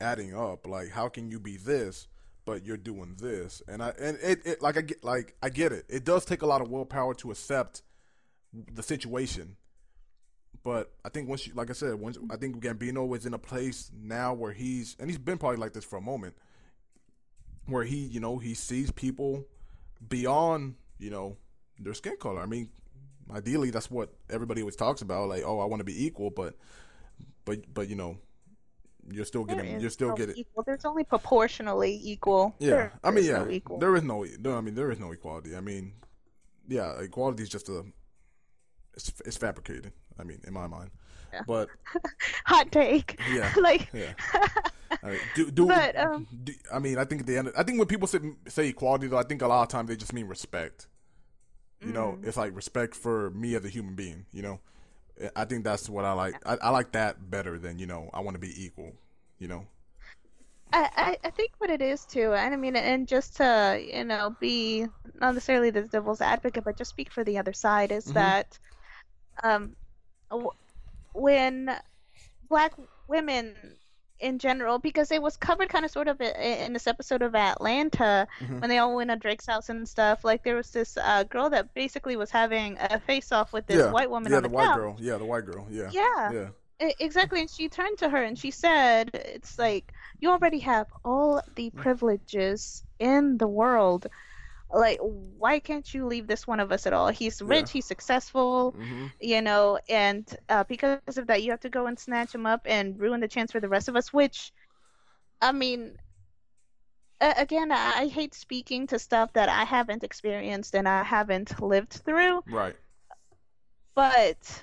[0.00, 0.66] adding up.
[0.66, 2.06] Like how can you be this
[2.44, 3.60] but you're doing this?
[3.68, 5.84] And I and it, it like I get like I get it.
[5.88, 7.82] It does take a lot of willpower to accept
[8.72, 9.56] the situation.
[10.62, 13.38] But I think once you like I said, once I think Gambino is in a
[13.38, 16.34] place now where he's and he's been probably like this for a moment
[17.66, 19.44] where he, you know, he sees people
[20.08, 21.36] beyond, you know,
[21.78, 22.40] their skin color.
[22.40, 22.70] I mean,
[23.34, 26.54] ideally that's what everybody always talks about like oh i want to be equal but
[27.44, 28.16] but but you know
[29.10, 30.62] you're still There getting you're still no getting equal.
[30.64, 32.54] There's only proportionally equal.
[32.58, 35.12] yeah There i mean yeah no there is no no i mean there is no
[35.12, 35.92] equality i mean
[36.68, 37.84] yeah equality is just a
[38.94, 40.90] it's, it's fabricated i mean in my mind
[41.32, 41.42] Yeah.
[41.46, 41.68] but
[42.46, 43.18] Hot take.
[43.26, 43.52] Yeah.
[43.60, 44.12] like yeah
[45.02, 47.62] I mean, do, do, But, um, do, I mean, I think at the end, I
[47.62, 50.12] think when people say, say equality, though, I think a lot of times they just
[50.12, 50.88] mean respect.
[51.86, 52.26] You know, Mm.
[52.26, 54.26] it's like respect for me as a human being.
[54.32, 54.60] You know,
[55.36, 56.34] I think that's what I like.
[56.44, 58.10] I, I like that better than you know.
[58.12, 58.92] I want to be equal.
[59.38, 59.66] You know.
[60.72, 64.04] I, I, I think what it is too, and I mean, and just to you
[64.04, 64.86] know be
[65.20, 68.14] not necessarily the devil's advocate, but just speak for the other side is Mhm.
[68.14, 68.58] that,
[69.44, 69.76] um,
[71.14, 71.70] when
[72.48, 72.72] black
[73.08, 73.54] women
[74.20, 78.26] in general, because it was covered kind of sort of in this episode of Atlanta
[78.40, 78.60] Mhm.
[78.60, 80.24] when they all went to Drake's house and stuff.
[80.24, 83.78] Like there was this uh, girl that basically was having a face off with this
[83.78, 83.92] yeah.
[83.92, 84.76] white woman Yeah, on the the, white couch.
[84.76, 84.96] girl.
[84.98, 85.66] Yeah, the white girl.
[85.70, 85.90] Yeah.
[85.92, 86.32] Yeah.
[86.32, 86.48] Yeah.
[87.00, 91.42] Exactly, and she turned to her and she said, "It's like you already have all
[91.56, 94.06] the privileges in the world.
[94.72, 97.08] Like, why can't you leave this one of us at all?
[97.08, 97.72] He's rich, Yeah.
[97.74, 101.98] he's successful, hmm you know, and uh, because of that, you have to go and
[101.98, 104.12] snatch him up and ruin the chance for the rest of us.
[104.12, 104.52] Which,
[105.40, 105.96] I mean."
[107.20, 111.92] a- Again, I hate speaking to stuff that I haven't experienced and I haven't lived
[111.92, 112.76] through Right.
[113.94, 114.62] but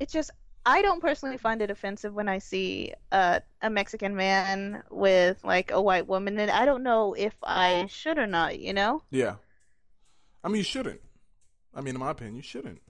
[0.00, 0.30] it just
[0.66, 5.70] I don't personally find it offensive when I see uh, a Mexican man with like
[5.70, 8.58] a white woman, and I don't know if I should or not.
[8.58, 9.02] You know?
[9.10, 9.36] Yeah.
[10.44, 11.00] I mean, you shouldn't.
[11.74, 12.80] I mean, in my opinion, you shouldn't.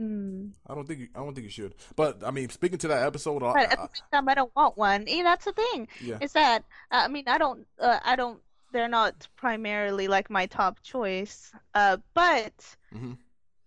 [0.00, 0.50] Mm.
[0.66, 1.00] I don't think.
[1.00, 1.74] You, I don't think you should.
[1.94, 4.76] But I mean, speaking to that episode, I, at the same time, I don't want
[4.76, 5.04] one.
[5.06, 5.88] Yeah, that's the thing.
[6.00, 6.18] yeah.
[6.20, 7.66] Is that uh, I mean, I don't.
[7.78, 8.40] Uh, I don't.
[8.72, 11.52] They're not primarily like my top choice.
[11.74, 12.52] Uh, but
[12.92, 13.16] Mhm.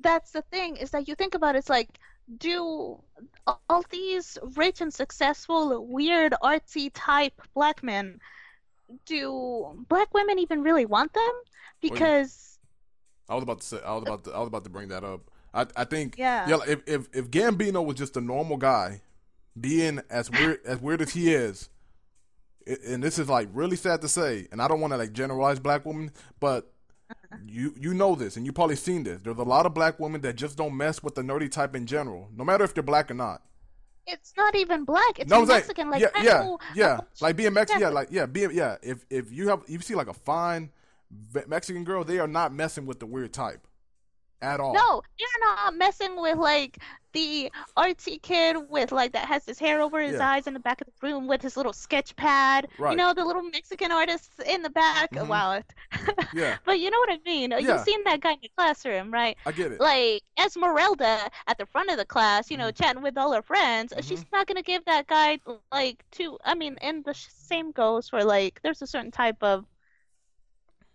[0.01, 1.97] that's the thing is that you think about it, it's like
[2.37, 3.01] do
[3.45, 8.19] all these rich and successful weird artsy type black men
[9.05, 11.33] do black women even really want them?
[11.81, 12.59] Because
[13.29, 15.03] I was about to say I was about to I was about to bring that
[15.03, 15.29] up.
[15.53, 16.47] I I think Yeah.
[16.47, 19.01] yeah if if if Gambino was just a normal guy,
[19.59, 21.69] being as weird as weird as he is,
[22.65, 25.59] and this is like really sad to say, and I don't want to like generalize
[25.59, 26.71] black women, but
[27.45, 29.21] you you know this, and you probably seen this.
[29.21, 31.85] There's a lot of black women that just don't mess with the nerdy type in
[31.85, 33.41] general, no matter if they're black or not.
[34.05, 35.19] it's not even black.
[35.19, 35.89] It's No, Mexican.
[35.89, 36.99] Like yeah, I yeah, know yeah.
[37.19, 37.93] Like being Mexican, yeah, Yeah.
[37.93, 38.77] like yeah, being yeah.
[38.81, 40.71] If if you have you see like a fine
[41.47, 43.66] Mexican girl, they are not messing with the weird type
[44.41, 44.73] at all.
[44.73, 46.77] No, you're not messing with like
[47.13, 50.29] the artsy kid with like that has his hair over his Yeah.
[50.31, 52.67] eyes in the back of the room with his little sketch pad.
[52.77, 52.91] Right.
[52.91, 55.11] You know, the little Mexican artists in the back.
[55.11, 55.27] Mhm.
[55.27, 55.61] Wow.
[56.33, 57.51] Yeah, but you know what I mean.
[57.51, 57.59] Yeah.
[57.59, 59.37] You've seen that guy in the classroom, right?
[59.45, 59.79] I get it.
[59.79, 62.83] Like Esmeralda at the front of the class, you know, Mm-hmm.
[62.83, 63.93] chatting with all her friends.
[64.01, 65.39] She's not gonna give that guy
[65.71, 66.37] like two.
[66.43, 69.65] I mean, and the sh- same goes for like there's a certain type of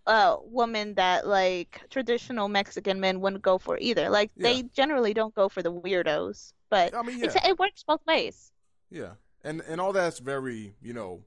[0.05, 4.09] uh woman that like traditional Mexican men wouldn't go for either.
[4.09, 4.43] Like Yeah.
[4.43, 7.25] they generally don't go for the weirdos, but I mean, yeah.
[7.25, 8.51] it's, it works both ways.
[8.89, 11.21] Yeah, and and all that's very you know,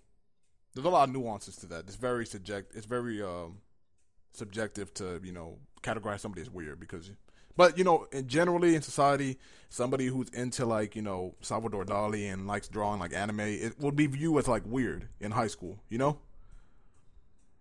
[0.75, 1.81] there's a lot of nuances to that.
[1.87, 2.75] It's very subject.
[2.77, 3.59] It's very um
[4.33, 7.11] subjective to you know categorize somebody as weird because,
[7.57, 12.31] but you know, in generally in society, somebody who's into like you know Salvador Dali
[12.33, 15.79] and likes drawing like anime, it would be viewed as like weird in high school.
[15.89, 16.19] You know,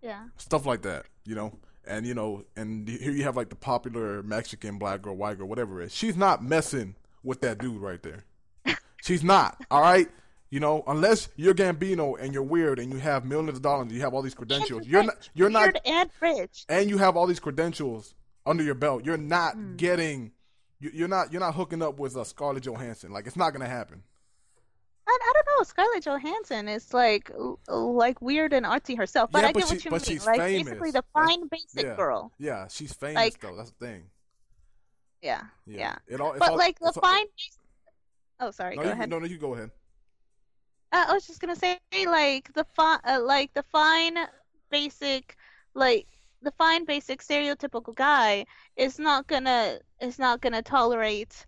[0.06, 0.24] Yeah.
[0.38, 1.06] stuff like that.
[1.24, 1.58] You know.
[1.88, 5.46] And you know, and here you have like the popular Mexican black girl, white girl,
[5.46, 5.94] whatever it is.
[5.94, 8.24] She's not messing with that dude right there.
[9.02, 9.64] She's not.
[9.70, 10.08] All right.
[10.50, 13.92] You know, unless you're Gambino and you're weird and you have millions of dollars, and
[13.92, 14.84] you have all these credentials.
[14.86, 15.28] You're not.
[15.34, 15.86] You're weird not.
[15.86, 16.64] and rich.
[16.68, 19.04] And you have all these credentials under your belt.
[19.04, 19.76] You're not Hmm.
[19.76, 20.32] getting.
[20.80, 21.30] you- You're not.
[21.32, 23.12] You're not hooking up with uh, Scarlett Johansson.
[23.12, 24.02] Like it's not gonna happen.
[25.08, 25.62] I, I don't know.
[25.64, 27.30] Scarlett Johansson is like
[27.68, 30.16] like weird and artsy herself, but Yeah, I but get she- what you but mean.
[30.18, 30.64] she's Like famous.
[30.64, 31.94] basically the That's- fine basic yeah.
[31.96, 32.32] girl.
[32.38, 33.56] Yeah, she's famous Like- though.
[33.56, 34.10] That's the thing.
[35.22, 35.42] Yeah.
[35.66, 35.78] Yeah.
[35.78, 35.96] Yeah.
[36.08, 37.26] It all, But all- like the all- fine.
[38.40, 38.76] Oh, sorry.
[38.76, 39.08] No, go you, ahead.
[39.10, 39.70] no, no, you go ahead.
[40.92, 44.16] Uh, I was just gonna say like the fine, uh, like the fine
[44.70, 45.36] basic,
[45.74, 46.06] like
[46.42, 48.44] the fine basic stereotypical guy
[48.76, 51.46] is not gonna is not gonna tolerate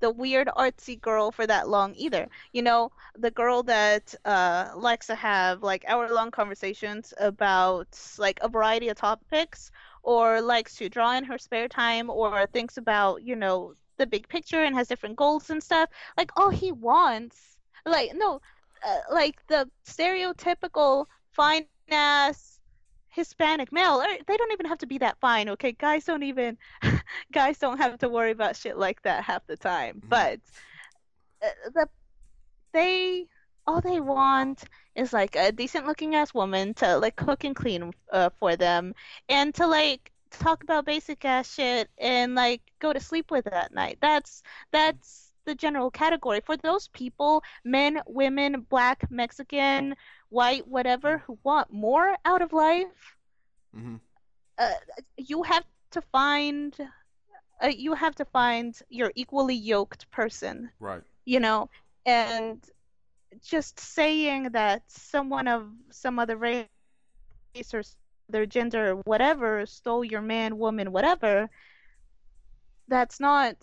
[0.00, 2.28] the weird artsy girl for that long either.
[2.52, 8.38] You know, the girl that uh likes to have like hour long conversations about like
[8.42, 9.70] a variety of topics
[10.02, 14.28] or likes to draw in her spare time or thinks about, you know, the big
[14.28, 15.90] picture and has different goals and stuff.
[16.16, 18.40] Like all he wants like no
[18.84, 22.55] uh, like the stereotypical fine ass
[23.16, 25.72] Hispanic male, er, they don't even have to be that fine, okay?
[25.72, 26.58] Guys don't even,
[27.32, 30.02] guys don't have to worry about shit like that half the time.
[30.04, 30.08] Mhm.
[30.10, 30.40] But
[31.42, 31.88] uh, the
[32.72, 33.26] they
[33.66, 34.64] all they want
[34.94, 38.94] is like a decent looking ass woman to like cook and clean uh, for them
[39.28, 43.72] and to like talk about basic ass shit and like go to sleep with at
[43.74, 43.98] night.
[44.00, 44.42] That's
[44.72, 49.94] that's the general category for those people, men, women, black, Mexican,
[50.30, 53.16] white, whatever, who want more out of life.
[53.74, 53.96] hmm
[54.58, 54.74] Uh,
[55.16, 56.74] you have to find,
[57.62, 61.02] uh, you have to find your equally yoked person Right.
[61.24, 61.68] you know,
[62.04, 62.64] and
[63.42, 66.66] just saying that someone of some other race
[67.72, 67.82] or
[68.28, 71.48] their gender or whatever stole your man, woman, whatever,
[72.88, 73.56] that's not.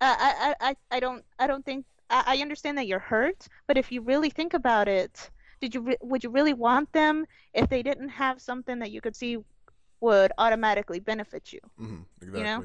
[0.00, 3.76] I I I I don't I don't think I, I understand that you're hurt, but
[3.78, 5.30] if you really think about it,
[5.60, 9.00] did you re- would you really want them if they didn't have something that you
[9.00, 9.38] could see
[10.00, 11.60] would automatically benefit you?
[11.78, 12.42] hmm Exactly.
[12.42, 12.64] know?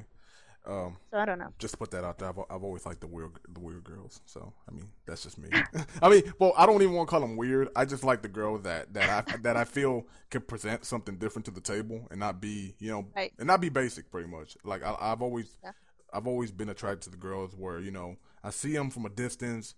[0.66, 1.54] Um, So I don't know.
[1.58, 2.28] just to put that out there.
[2.30, 4.22] I've, I've always liked the weird, the weird girls.
[4.26, 5.50] So I mean, that's just me.
[6.02, 7.70] I mean, well, I don't even want to call them weird.
[7.76, 11.46] I just like the girl that that I that I feel could present something different
[11.46, 13.32] to the table and not be, you know, Right.
[13.40, 14.12] and not be basic.
[14.12, 14.58] Pretty much.
[14.64, 15.72] Like I, I've always, Yeah.
[16.14, 19.10] I've always been attracted to the girls where you know I see them from a
[19.10, 19.76] distance,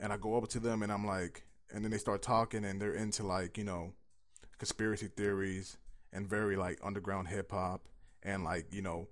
[0.00, 1.44] and I go up to them and I'm like,
[1.74, 3.92] and then they start talking and they're into like you know,
[4.58, 5.76] conspiracy theories
[6.12, 7.82] and very like underground hip hop
[8.22, 9.08] and like you know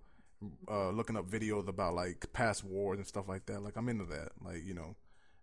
[0.68, 3.62] uh, looking up videos about like past wars and stuff like that.
[3.62, 4.30] Like I'm into that.
[4.44, 4.96] Like you know,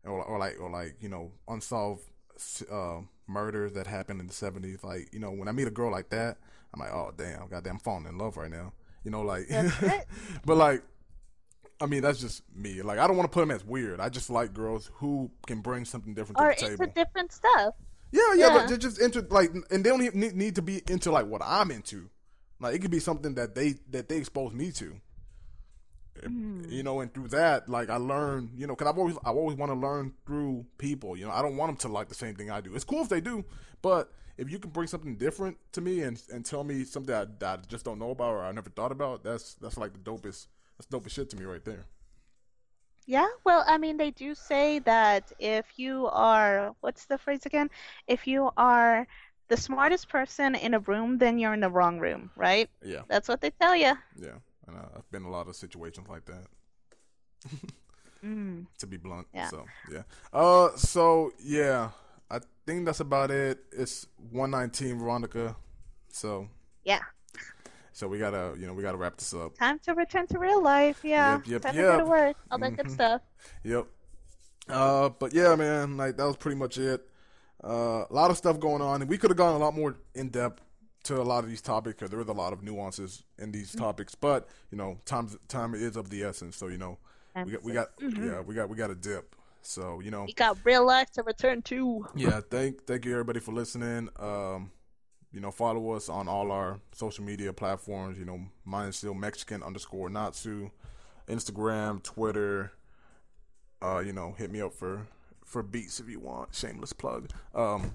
[0.04, 2.04] or, or like or like you know unsolved
[2.72, 4.84] uh, murders that happened in the '70s.
[4.84, 6.38] Like you know, when I meet a girl like that,
[6.74, 8.74] I'm like, oh damn, goddamn, I'm falling in love right now.
[9.04, 10.08] You know, like, That's it.
[10.46, 10.84] but like.
[11.82, 12.82] I mean, that's just me.
[12.82, 14.00] Like, I don't want to put them as weird.
[14.00, 16.92] I just like girls who can bring something different to Or the into table.
[16.96, 17.74] different stuff.
[18.12, 18.58] Yeah, yeah, Yeah.
[18.58, 21.42] but they're just into like, and they don't need, need to be into like what
[21.44, 22.10] I'm into.
[22.60, 25.00] Like, it could be something that they that they expose me to.
[26.22, 26.64] Hmm.
[26.68, 29.56] You know, and through that, like I learn, you know, because I've always I always
[29.58, 31.16] want to learn through people.
[31.16, 32.76] You know, I don't want them to like the same thing I do.
[32.76, 33.46] It's cool if they do,
[33.82, 37.40] but if you can bring something different to me and and tell me something that,
[37.40, 40.00] that I just don't know about or I never thought about, that's that's like the
[40.00, 40.48] dopest
[40.80, 41.86] that's dopest shit to me right there.
[43.06, 47.70] Yeah, well, I mean, they do say that if you are, what's the phrase again?
[48.08, 49.08] If you are
[49.50, 52.70] the smartest person in a room, then you're in the wrong room, right?
[52.86, 53.94] Yeah, That's what they tell you.
[54.16, 54.38] yeah.
[54.68, 56.46] And uh, I've been in a lot of situations like that.
[58.22, 58.66] Mm.
[58.80, 59.28] to be blunt.
[59.34, 59.48] Yeah.
[59.48, 60.02] So yeah.
[60.34, 60.76] Uh.
[60.76, 61.92] So yeah,
[62.30, 63.60] I think that's about it.
[63.72, 65.56] It's one nineteen, Veronica.
[66.10, 66.50] So
[66.84, 67.00] Yeah,
[68.00, 69.58] so we gotta you know we gotta wrap this up.
[69.58, 71.00] time to return to real life.
[71.04, 72.08] Yeah, Yep, yep, time to go to yep.
[72.08, 72.38] work.
[72.50, 72.92] All that good Mhm.
[72.94, 73.22] stuff.
[73.64, 73.86] Yep.
[74.70, 75.10] Uh.
[75.10, 75.98] But yeah, man.
[75.98, 77.02] Like that was pretty much it.
[77.64, 78.06] Uh.
[78.10, 80.30] A lot of stuff going on, and we could have gone a lot more in
[80.30, 80.62] depth
[81.04, 83.70] to a lot of these topics because there was a lot of nuances in these
[83.72, 83.80] Mm-hmm.
[83.84, 84.16] topics.
[84.16, 86.56] But you know, time time is of the essence.
[86.56, 86.98] So you know,
[87.46, 89.36] we got we got yeah we got we got a dip.
[89.62, 90.24] So you know.
[90.24, 92.08] We got real life to return to.
[92.16, 94.72] yeah thank thank you everybody for listening um
[95.32, 99.14] you know follow us on all our social media platforms you know mine is still
[99.14, 100.70] mexican underscore natsu
[101.28, 102.72] instagram twitter.
[103.82, 105.08] Uh you know hit me up for
[105.46, 106.54] for beats if you want.
[106.54, 107.30] Shameless plug.
[107.56, 107.94] Um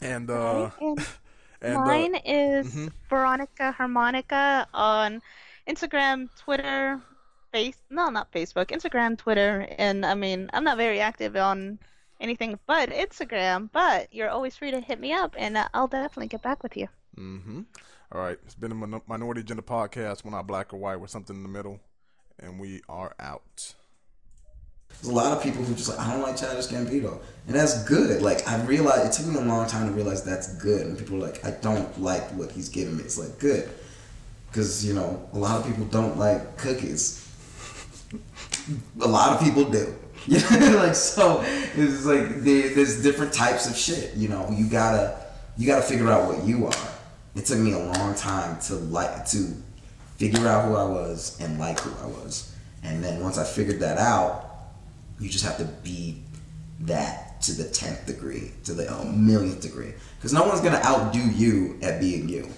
[0.00, 0.98] and uh And
[1.62, 2.92] and uh, mine is mhm.
[3.08, 5.22] Veronica Harmonica on
[5.68, 7.00] Instagram, Twitter,
[7.52, 11.78] face no, not Facebook, Instagram, Twitter, and I mean I'm not very active on
[12.20, 16.28] anything but Instagram, but you're always free to hit me up, and uh, I'll definitely
[16.28, 16.88] get back with you.
[17.18, 17.62] mm-hmm
[18.12, 21.06] all right it's been a Min- minority agenda podcast we're not black or white we're
[21.06, 21.80] something in the middle
[22.38, 23.74] and we are out
[24.90, 27.82] There's a lot of people who just like I don't like Childish Gambino, and that's
[27.84, 28.22] good.
[28.22, 30.86] Like I realized it took me a long time to realize that's good.
[30.86, 33.02] And people are like, I don't like what he's giving me.
[33.02, 33.68] It's like good,
[34.48, 37.26] because you know a lot of people don't like cookies.
[39.00, 39.96] a lot of people do.
[40.26, 44.14] You know, like so it's like there, there's different types of shit.
[44.14, 45.22] You know, you gotta
[45.58, 46.88] you gotta figure out what you are.
[47.34, 49.52] It took me a long time to like to
[50.16, 52.54] figure out who I was and like who I was.
[52.82, 54.46] And then once I figured that out,
[55.20, 56.22] you just have to be
[56.80, 61.78] that to the tenth degree, to the millionth degree, because no one's gonna outdo you
[61.82, 62.48] at being you.